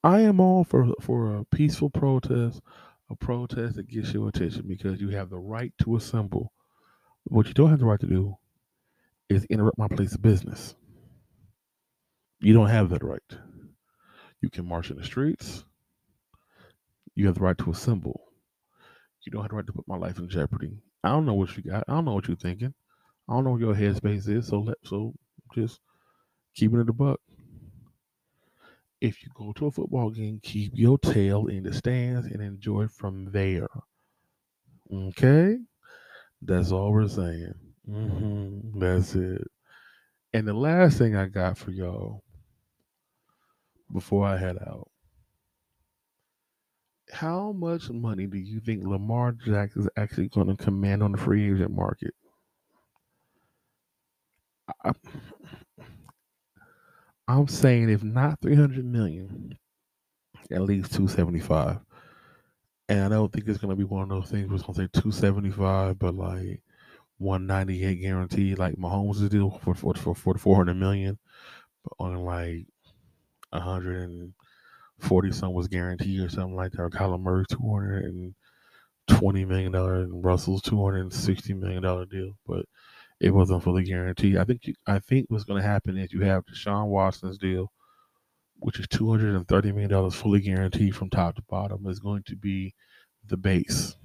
I 0.03 0.21
am 0.21 0.39
all 0.39 0.63
for 0.63 0.93
for 1.01 1.38
a 1.38 1.45
peaceful 1.45 1.89
protest, 1.89 2.62
a 3.10 3.15
protest 3.15 3.75
that 3.75 3.88
gets 3.88 4.13
your 4.13 4.29
attention 4.29 4.67
because 4.67 5.01
you 5.01 5.10
have 5.10 5.29
the 5.29 5.38
right 5.38 5.73
to 5.84 5.95
assemble. 5.95 6.53
What 7.25 7.47
you 7.47 7.53
don't 7.53 7.69
have 7.69 7.79
the 7.79 7.86
right 7.86 7.99
to 7.99 8.08
do 8.08 8.38
is 9.30 9.46
interrupt 9.46 9.78
my 9.78 9.88
place 9.88 10.13
of 10.15 10.22
business. 10.22 10.76
You 12.39 12.54
don't 12.54 12.70
have 12.70 12.89
that 12.89 13.04
right. 13.04 13.22
You 14.42 14.50
can 14.50 14.65
march 14.65 14.89
in 14.89 14.98
the 14.98 15.04
streets. 15.04 15.63
You 17.15 17.28
have 17.28 17.36
the 17.36 17.42
right 17.42 17.58
to 17.60 17.72
assemble. 17.72 18.22
You 19.22 19.32
don't 19.32 19.42
have 19.42 19.52
the 19.52 19.58
right 19.58 19.68
to 19.68 19.74
put 19.74 19.88
my 19.88 19.98
life 19.98 20.18
in 20.18 20.30
jeopardy. 20.30 20.78
I 21.04 21.10
don't 21.10 21.26
know 21.26 21.34
what 21.34 21.56
you 21.56 21.63
got. 21.63 21.84
I 21.88 21.94
don't 21.94 22.06
know 22.06 22.13
what 22.13 22.28
you're 22.28 22.38
thinking. 22.38 22.74
I 23.28 23.34
don't 23.34 23.44
know 23.44 23.52
what 23.52 23.60
your 23.62 23.76
headspace 23.76 24.28
is. 24.28 24.48
So 24.48 24.60
let 24.60 24.78
so 24.84 25.13
just 25.54 25.80
keeping 26.56 26.80
it 26.80 26.89
a 26.89 26.94
buck. 26.94 27.20
If 29.02 29.24
you 29.24 29.30
go 29.36 29.54
to 29.54 29.68
a 29.68 29.72
football 29.72 30.10
game, 30.10 30.39
keep 30.42 30.72
your 30.76 30.98
tail 30.98 31.48
in 31.48 31.63
the 31.63 31.74
stands 31.74 32.28
and 32.28 32.42
enjoy 32.42 32.88
from 32.88 33.32
there. 33.32 33.68
Okay? 34.92 35.58
That's 36.42 36.72
all 36.72 36.92
we're 36.92 37.08
saying. 37.08 37.54
Mm-hmm. 37.89 38.80
That's 38.80 39.15
it. 39.15 39.41
And 40.34 40.47
the 40.47 40.54
last 40.54 40.97
thing 40.97 41.15
I 41.15 41.25
got 41.25 41.58
for 41.58 41.71
y'all 41.71 42.23
before 43.91 44.25
I 44.25 44.38
head 44.38 44.58
out. 44.67 44.89
How 47.12 47.52
much 47.54 47.89
money 47.89 48.28
do 48.28 48.38
you 48.38 48.60
think 48.60 48.84
Lamar 48.86 49.32
Jackson 49.32 49.82
is 49.82 49.89
actually 49.97 50.28
going 50.28 50.56
to 50.56 50.63
command 50.63 51.02
on 51.02 51.12
the 51.12 51.17
free 51.17 51.52
agent 51.52 51.71
market? 51.71 52.13
I, 54.86 54.91
I'm 57.28 57.47
saying 57.47 57.89
if 57.89 58.04
not 58.04 58.39
300 58.41 58.86
million, 58.86 59.58
at 60.52 60.62
least 60.62 60.91
275. 60.91 61.80
And 62.89 63.13
I 63.13 63.17
don't 63.17 63.32
think 63.32 63.47
it's 63.47 63.60
going 63.60 63.69
to 63.71 63.75
be 63.75 63.84
one 63.84 64.04
of 64.04 64.10
those 64.10 64.30
things 64.30 64.47
where 64.47 64.56
it's 64.56 64.65
going 64.65 64.75
to 64.75 64.82
say 64.82 65.02
275, 65.02 65.97
but 65.97 66.15
like 66.15 66.62
198 67.19 67.95
guaranteed, 68.01 68.60
like 68.60 68.75
Mahomes' 68.77 69.29
deal 69.29 69.51
for 69.63 69.75
for 69.75 69.93
for, 69.95 70.15
for 70.15 70.36
400 70.38 70.75
million, 70.75 71.19
but 71.84 71.93
on 71.99 72.15
like 72.25 72.67
140 73.51 75.32
something 75.32 75.55
was 75.55 75.67
guaranteed 75.67 76.21
or 76.21 76.29
something 76.29 76.55
like 76.55 76.71
that. 76.73 76.82
Or 76.82 76.89
Kyler 76.89 77.21
Murray's 77.21 77.47
220 77.49 78.34
million 79.45 79.71
dollar 79.71 80.01
and 80.01 80.23
Russell's 80.23 80.62
260 80.62 81.53
million 81.53 81.84
dollar 81.84 82.05
deal, 82.05 82.38
but 82.45 82.65
it 83.19 83.32
wasn't 83.34 83.63
fully 83.63 83.84
guaranteed. 83.84 84.38
I 84.38 84.43
think 84.45 84.67
you, 84.67 84.75
I 84.88 84.99
think 84.99 85.27
what's 85.29 85.43
going 85.43 85.62
to 85.62 85.67
happen 85.67 85.97
is 85.97 86.13
you 86.13 86.21
have 86.21 86.45
Deshaun 86.45 86.88
Watson's 86.88 87.38
deal, 87.38 87.71
which 88.60 88.79
is 88.79 88.88
230 88.89 89.71
million 89.71 89.89
dollars 89.89 90.15
fully 90.15 90.41
guaranteed 90.41 90.95
from 90.95 91.10
top 91.10 91.36
to 91.36 91.43
bottom, 91.43 91.88
is 91.88 91.99
going 91.99 92.23
to 92.23 92.36
be 92.36 92.73
the 93.25 93.38
base. 93.38 93.95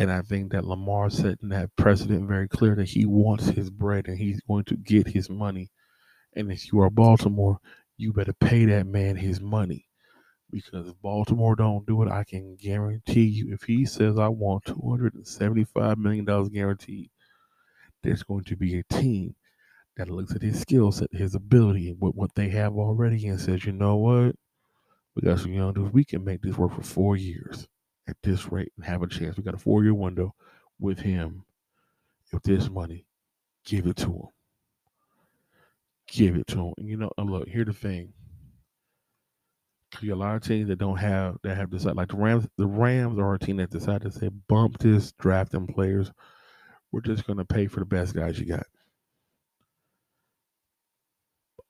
And 0.00 0.10
I 0.10 0.22
think 0.22 0.52
that 0.52 0.64
Lamar 0.64 1.10
setting 1.10 1.50
that 1.50 1.76
precedent 1.76 2.26
very 2.26 2.48
clear 2.48 2.74
that 2.74 2.88
he 2.88 3.04
wants 3.04 3.48
his 3.48 3.68
bread 3.68 4.08
and 4.08 4.16
he's 4.16 4.40
going 4.48 4.64
to 4.64 4.76
get 4.78 5.06
his 5.06 5.28
money. 5.28 5.70
And 6.34 6.50
if 6.50 6.72
you 6.72 6.80
are 6.80 6.88
Baltimore, 6.88 7.58
you 7.98 8.10
better 8.14 8.32
pay 8.32 8.64
that 8.64 8.86
man 8.86 9.16
his 9.16 9.42
money. 9.42 9.88
Because 10.50 10.88
if 10.88 10.94
Baltimore 11.02 11.54
don't 11.54 11.86
do 11.86 12.02
it, 12.02 12.10
I 12.10 12.24
can 12.24 12.56
guarantee 12.56 13.26
you 13.26 13.52
if 13.52 13.64
he 13.64 13.84
says 13.84 14.18
I 14.18 14.28
want 14.28 14.64
$275 14.64 15.98
million 15.98 16.24
guaranteed, 16.48 17.10
there's 18.02 18.22
going 18.22 18.44
to 18.44 18.56
be 18.56 18.78
a 18.78 18.84
team 18.84 19.34
that 19.98 20.08
looks 20.08 20.34
at 20.34 20.40
his 20.40 20.58
skill 20.58 20.92
set, 20.92 21.12
his 21.12 21.34
ability, 21.34 21.90
and 21.90 22.00
what, 22.00 22.14
what 22.14 22.34
they 22.34 22.48
have 22.48 22.72
already 22.72 23.26
and 23.26 23.38
says, 23.38 23.66
you 23.66 23.72
know 23.72 23.96
what? 23.96 24.34
We 25.14 25.20
got 25.20 25.40
some 25.40 25.52
young 25.52 25.74
dudes. 25.74 25.92
We 25.92 26.06
can 26.06 26.24
make 26.24 26.40
this 26.40 26.56
work 26.56 26.74
for 26.74 26.82
four 26.82 27.18
years 27.18 27.68
at 28.10 28.16
this 28.22 28.50
rate 28.52 28.72
and 28.76 28.84
have 28.84 29.02
a 29.02 29.06
chance. 29.06 29.36
We 29.36 29.42
got 29.42 29.54
a 29.54 29.58
four 29.58 29.82
year 29.82 29.94
window 29.94 30.34
with 30.78 30.98
him. 30.98 31.44
With 32.32 32.44
this 32.44 32.70
money, 32.70 33.06
give 33.64 33.88
it 33.88 33.96
to 33.96 34.06
him. 34.06 34.28
Give 36.06 36.36
it 36.36 36.46
to 36.48 36.58
him. 36.58 36.74
And 36.78 36.88
you 36.88 36.96
know, 36.96 37.10
look, 37.18 37.48
here's 37.48 37.66
the 37.66 37.72
thing. 37.72 38.12
You 40.00 40.14
a 40.14 40.16
lot 40.16 40.36
of 40.36 40.42
teams 40.42 40.68
that 40.68 40.78
don't 40.78 40.96
have 40.96 41.38
that 41.42 41.56
have 41.56 41.70
decided 41.70 41.96
like 41.96 42.08
the 42.08 42.16
Rams. 42.16 42.46
The 42.56 42.66
Rams 42.66 43.18
are 43.18 43.34
a 43.34 43.38
team 43.38 43.56
that 43.56 43.70
decided 43.70 44.12
to 44.12 44.16
say 44.16 44.28
bump 44.28 44.78
this 44.78 45.12
drafting 45.18 45.66
players. 45.66 46.12
We're 46.92 47.00
just 47.00 47.26
gonna 47.26 47.44
pay 47.44 47.66
for 47.66 47.80
the 47.80 47.86
best 47.86 48.14
guys 48.14 48.38
you 48.38 48.46
got. 48.46 48.66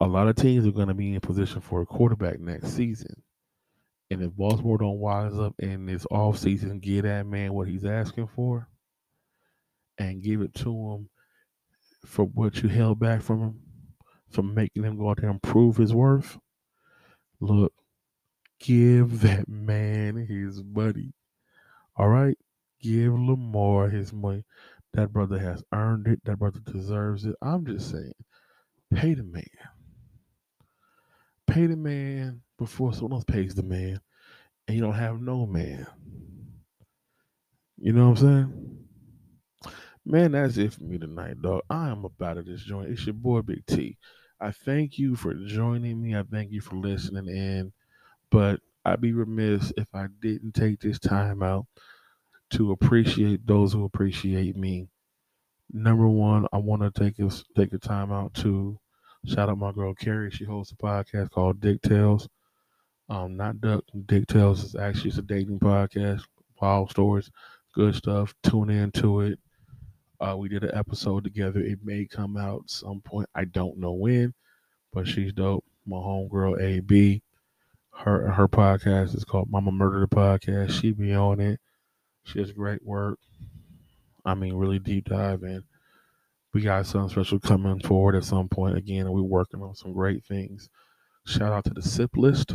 A 0.01 0.07
lot 0.07 0.29
of 0.29 0.37
teams 0.37 0.67
are 0.67 0.73
gonna 0.73 0.95
be 0.95 1.15
in 1.15 1.21
position 1.21 1.63
for 1.63 1.81
a 1.81 1.87
quarterback 1.87 2.39
next 2.39 2.69
season. 2.69 3.23
And 4.11 4.23
if 4.23 4.33
Baltimore 4.33 4.79
don't 4.79 4.99
wise 4.99 5.39
up 5.39 5.55
in 5.61 5.87
this 5.87 6.05
offseason, 6.11 6.81
give 6.81 7.05
that 7.05 7.27
man 7.27 7.53
what 7.53 7.69
he's 7.69 7.85
asking 7.85 8.29
for 8.35 8.69
and 9.99 10.23
give 10.23 10.41
it 10.41 10.53
to 10.55 10.71
him 10.71 11.09
for 12.05 12.25
what 12.25 12.63
you 12.63 12.69
held 12.69 12.99
back 12.99 13.23
from 13.23 13.41
him, 13.41 13.61
from 14.31 14.55
making 14.55 14.83
him 14.83 14.99
go 14.99 15.11
out 15.11 15.21
there 15.21 15.31
and 15.31 15.43
prove 15.43 15.77
his 15.77 15.95
worth, 15.95 16.39
look, 17.41 17.73
give 18.59 19.21
that 19.21 19.49
man 19.49 20.17
his 20.17 20.63
money. 20.65 21.13
All 21.97 22.09
right? 22.09 22.37
Give 22.81 23.13
Lamar 23.13 23.91
his 23.91 24.13
money. 24.13 24.45
That 24.95 25.13
brother 25.13 25.39
has 25.39 25.63
earned 25.73 26.09
it. 26.09 26.21
That 26.25 26.39
brother 26.39 26.61
deserves 26.61 27.27
it. 27.27 27.37
I'm 27.43 27.65
just 27.65 27.91
saying, 27.91 28.13
pay 28.93 29.15
the 29.15 29.23
man. 29.23 29.45
Pay 31.47 31.67
the 31.67 31.77
man 31.77 32.41
before 32.61 32.93
someone 32.93 33.15
else 33.15 33.25
pays 33.25 33.55
the 33.55 33.63
man, 33.63 33.99
and 34.69 34.77
you 34.77 34.83
don't 34.83 34.93
have 34.93 35.19
no 35.19 35.47
man. 35.47 35.87
You 37.79 37.95
know 37.95 38.11
what 38.11 38.21
I'm 38.21 38.27
saying? 38.29 38.79
Man, 40.05 40.33
that's 40.33 40.59
it 40.59 40.75
for 40.75 40.85
me 40.85 40.99
tonight, 40.99 41.41
dog. 41.41 41.63
I 41.71 41.89
am 41.89 42.05
about 42.05 42.35
to 42.35 42.43
this 42.43 42.63
joint. 42.63 42.91
It's 42.91 43.07
your 43.07 43.15
boy 43.15 43.41
Big 43.41 43.65
T. 43.65 43.97
I 44.39 44.51
thank 44.51 44.99
you 44.99 45.17
for 45.17 45.33
joining 45.33 46.03
me. 46.03 46.15
I 46.15 46.23
thank 46.23 46.53
you 46.53 46.61
for 46.61 46.77
listening 46.77 47.29
in. 47.29 47.73
But 48.31 48.61
I'd 48.85 49.01
be 49.01 49.13
remiss 49.13 49.73
if 49.79 49.89
I 49.95 50.09
didn't 50.21 50.53
take 50.53 50.81
this 50.81 50.99
time 50.99 51.43
out 51.43 51.67
to 52.51 52.73
appreciate 52.73 53.47
those 53.47 53.73
who 53.73 53.85
appreciate 53.85 54.55
me. 54.55 54.89
Number 55.73 56.09
one, 56.09 56.47
I 56.53 56.59
want 56.59 56.83
to 56.83 56.91
take 56.91 57.19
a, 57.21 57.31
take 57.57 57.73
a 57.73 57.79
time 57.79 58.13
out 58.13 58.35
to 58.35 58.79
shout 59.27 59.49
out 59.49 59.57
my 59.57 59.73
girl 59.73 59.95
Carrie. 59.95 60.31
She 60.31 60.45
hosts 60.45 60.73
a 60.73 60.77
podcast 60.77 61.31
called 61.31 61.61
Dick 61.61 61.81
Tales. 61.81 62.29
Um, 63.11 63.37
not 63.37 63.61
Duck. 63.61 63.85
Dick 64.07 64.29
Tales 64.29 64.63
is 64.63 64.77
actually 64.77 65.11
it's 65.11 65.19
a 65.19 65.23
dating 65.23 65.59
podcast. 65.59 66.23
Wild 66.63 66.91
stories, 66.91 67.29
good 67.75 67.97
stuff. 67.97 68.33
Tune 68.45 68.71
into 68.71 69.23
it. 69.23 69.39
Uh, 70.21 70.37
we 70.39 70.49
did 70.49 70.63
an 70.63 70.71
episode 70.75 71.25
together. 71.25 71.59
It 71.59 71.81
may 71.83 72.07
come 72.07 72.37
out 72.37 72.71
some 72.71 73.01
point. 73.01 73.29
I 73.35 73.47
don't 73.47 73.79
know 73.79 73.95
when, 73.95 74.33
but 74.93 75.09
she's 75.09 75.33
dope. 75.33 75.65
My 75.87 75.97
homegirl 75.97 76.63
AB. 76.63 77.21
Her 77.93 78.31
her 78.31 78.47
podcast 78.47 79.17
is 79.17 79.25
called 79.25 79.51
Mama 79.51 79.73
Murder 79.73 80.01
the 80.01 80.15
Podcast. 80.15 80.81
She 80.81 80.93
be 80.93 81.13
on 81.13 81.41
it. 81.41 81.59
She 82.25 82.39
does 82.39 82.53
great 82.53 82.85
work. 82.85 83.19
I 84.25 84.35
mean, 84.35 84.55
really 84.55 84.79
deep 84.79 85.07
dive 85.09 85.43
in. 85.43 85.65
We 86.55 86.61
got 86.61 86.87
something 86.87 87.11
special 87.11 87.41
coming 87.41 87.81
forward 87.81 88.15
at 88.15 88.25
some 88.25 88.49
point 88.49 88.77
again, 88.77 89.11
we're 89.11 89.23
working 89.23 89.63
on 89.63 89.75
some 89.75 89.93
great 89.93 90.25
things. 90.25 90.71
Shout 91.27 91.53
out 91.53 91.65
to 91.65 91.75
the 91.75 91.83
Sip 91.83 92.17
List. 92.17 92.55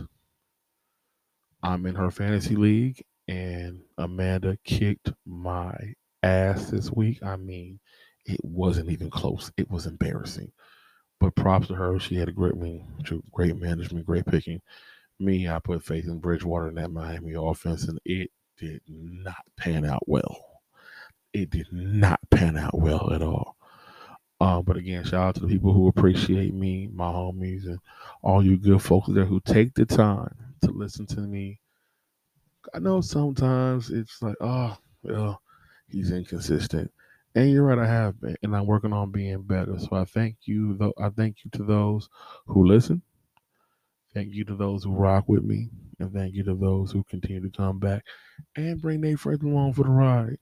I'm 1.64 1.86
in 1.86 1.96
her 1.96 2.12
fantasy 2.12 2.56
league, 2.56 3.04
and 3.28 3.82
Amanda 3.98 4.58
kicked 4.64 5.12
my 5.26 5.76
ass 6.24 6.70
this 6.70 6.92
week. 6.92 7.24
I 7.24 7.36
mean, 7.36 7.80
it 8.26 8.40
wasn't 8.44 8.90
even 8.90 9.10
close. 9.10 9.52
It 9.58 9.70
was 9.70 9.86
embarrassing. 9.86 10.52
But 11.20 11.36
props 11.36 11.68
to 11.68 11.76
her. 11.76 11.98
She 12.00 12.16
had 12.16 12.30
a 12.30 12.34
great, 12.34 12.56
mean, 12.56 12.88
great 13.32 13.56
management, 13.56 14.06
great 14.06 14.26
picking. 14.26 14.62
Me, 15.20 15.48
I 15.48 15.60
put 15.60 15.84
faith 15.84 16.06
in 16.06 16.20
Bridgewater 16.20 16.68
and 16.68 16.78
that 16.78 16.92
Miami 16.92 17.34
offense, 17.38 17.88
and 17.88 18.00
it 18.06 18.30
did 18.58 18.82
not 18.88 19.44
pan 19.58 19.86
out 19.86 20.04
well. 20.08 20.38
It 21.34 21.50
did 21.50 21.68
not 21.72 22.20
pan 22.32 22.58
out 22.58 22.78
well 22.78 23.14
at 23.14 23.22
all. 23.22 23.56
Uh, 24.42 24.62
but 24.62 24.76
again, 24.76 25.04
shout 25.04 25.30
out 25.30 25.36
to 25.36 25.42
the 25.42 25.48
people 25.48 25.72
who 25.72 25.88
appreciate 25.88 26.54
me, 26.54 26.90
my 26.94 27.06
homies, 27.06 27.66
and 27.66 27.80
all 28.22 28.44
you 28.44 28.58
good 28.58 28.82
folks 28.82 29.08
there 29.10 29.26
who 29.26 29.40
take 29.40 29.74
the 29.74 29.86
time 29.86 30.45
to 30.66 30.72
listen 30.72 31.06
to 31.08 31.22
me. 31.22 31.60
I 32.74 32.80
know 32.80 33.02
sometimes 33.02 33.90
it's 33.92 34.22
like, 34.22 34.36
oh, 34.42 34.78
well, 35.04 35.42
he's 35.88 36.12
inconsistent. 36.12 36.92
And 37.36 37.52
you're 37.52 37.64
right, 37.64 37.78
I 37.78 37.86
have 37.86 38.20
been, 38.22 38.36
and 38.44 38.56
I'm 38.56 38.66
working 38.66 38.94
on 38.94 39.12
being 39.12 39.42
better. 39.42 39.78
So 39.78 39.90
I 39.94 40.06
thank 40.06 40.38
you. 40.46 40.76
Though 40.78 40.94
I 40.98 41.10
thank 41.10 41.44
you 41.44 41.52
to 41.52 41.64
those 41.64 42.10
who 42.48 42.66
listen. 42.66 43.02
Thank 44.14 44.34
you 44.34 44.46
to 44.46 44.56
those 44.56 44.86
who 44.86 44.94
rock 44.94 45.26
with 45.28 45.44
me, 45.44 45.70
and 46.00 46.14
thank 46.14 46.34
you 46.34 46.44
to 46.46 46.56
those 46.56 46.94
who 46.94 47.04
continue 47.04 47.42
to 47.42 47.50
come 47.50 47.80
back 47.80 48.06
and 48.56 48.82
bring 48.82 49.02
their 49.02 49.18
friends 49.18 49.44
along 49.44 49.74
for 49.74 49.84
the 49.84 49.90
ride. 49.90 50.38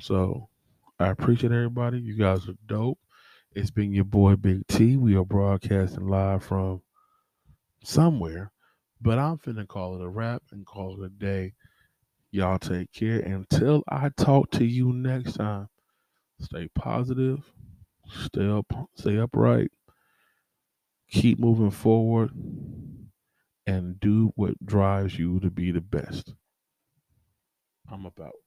So 0.00 0.48
I 0.98 1.08
appreciate 1.08 1.52
everybody. 1.52 1.98
You 2.00 2.16
guys 2.16 2.48
are 2.48 2.54
dope. 2.66 2.98
It's 3.54 3.70
been 3.70 3.92
your 3.92 4.04
boy 4.04 4.36
Big 4.36 4.66
T. 4.66 4.96
We 4.96 5.16
are 5.16 5.24
broadcasting 5.24 6.08
live 6.08 6.42
from 6.42 6.80
somewhere, 7.84 8.50
but 9.00 9.18
I'm 9.18 9.38
finna 9.38 9.66
call 9.68 9.96
it 9.96 10.02
a 10.02 10.08
wrap 10.08 10.42
and 10.52 10.66
call 10.66 11.02
it 11.02 11.06
a 11.06 11.08
day. 11.10 11.54
Y'all 12.30 12.58
take 12.58 12.92
care. 12.92 13.20
Until 13.20 13.82
I 13.88 14.10
talk 14.10 14.50
to 14.52 14.64
you 14.64 14.92
next 14.92 15.34
time, 15.34 15.68
stay 16.40 16.68
positive, 16.74 17.52
stay 18.08 18.48
up, 18.48 18.66
stay 18.96 19.18
upright, 19.18 19.70
keep 21.08 21.38
moving 21.38 21.70
forward, 21.70 22.30
and 23.66 23.98
do 24.00 24.32
what 24.36 24.54
drives 24.64 25.18
you 25.18 25.40
to 25.40 25.50
be 25.50 25.70
the 25.70 25.80
best. 25.80 26.34
I'm 27.90 28.04
about. 28.06 28.43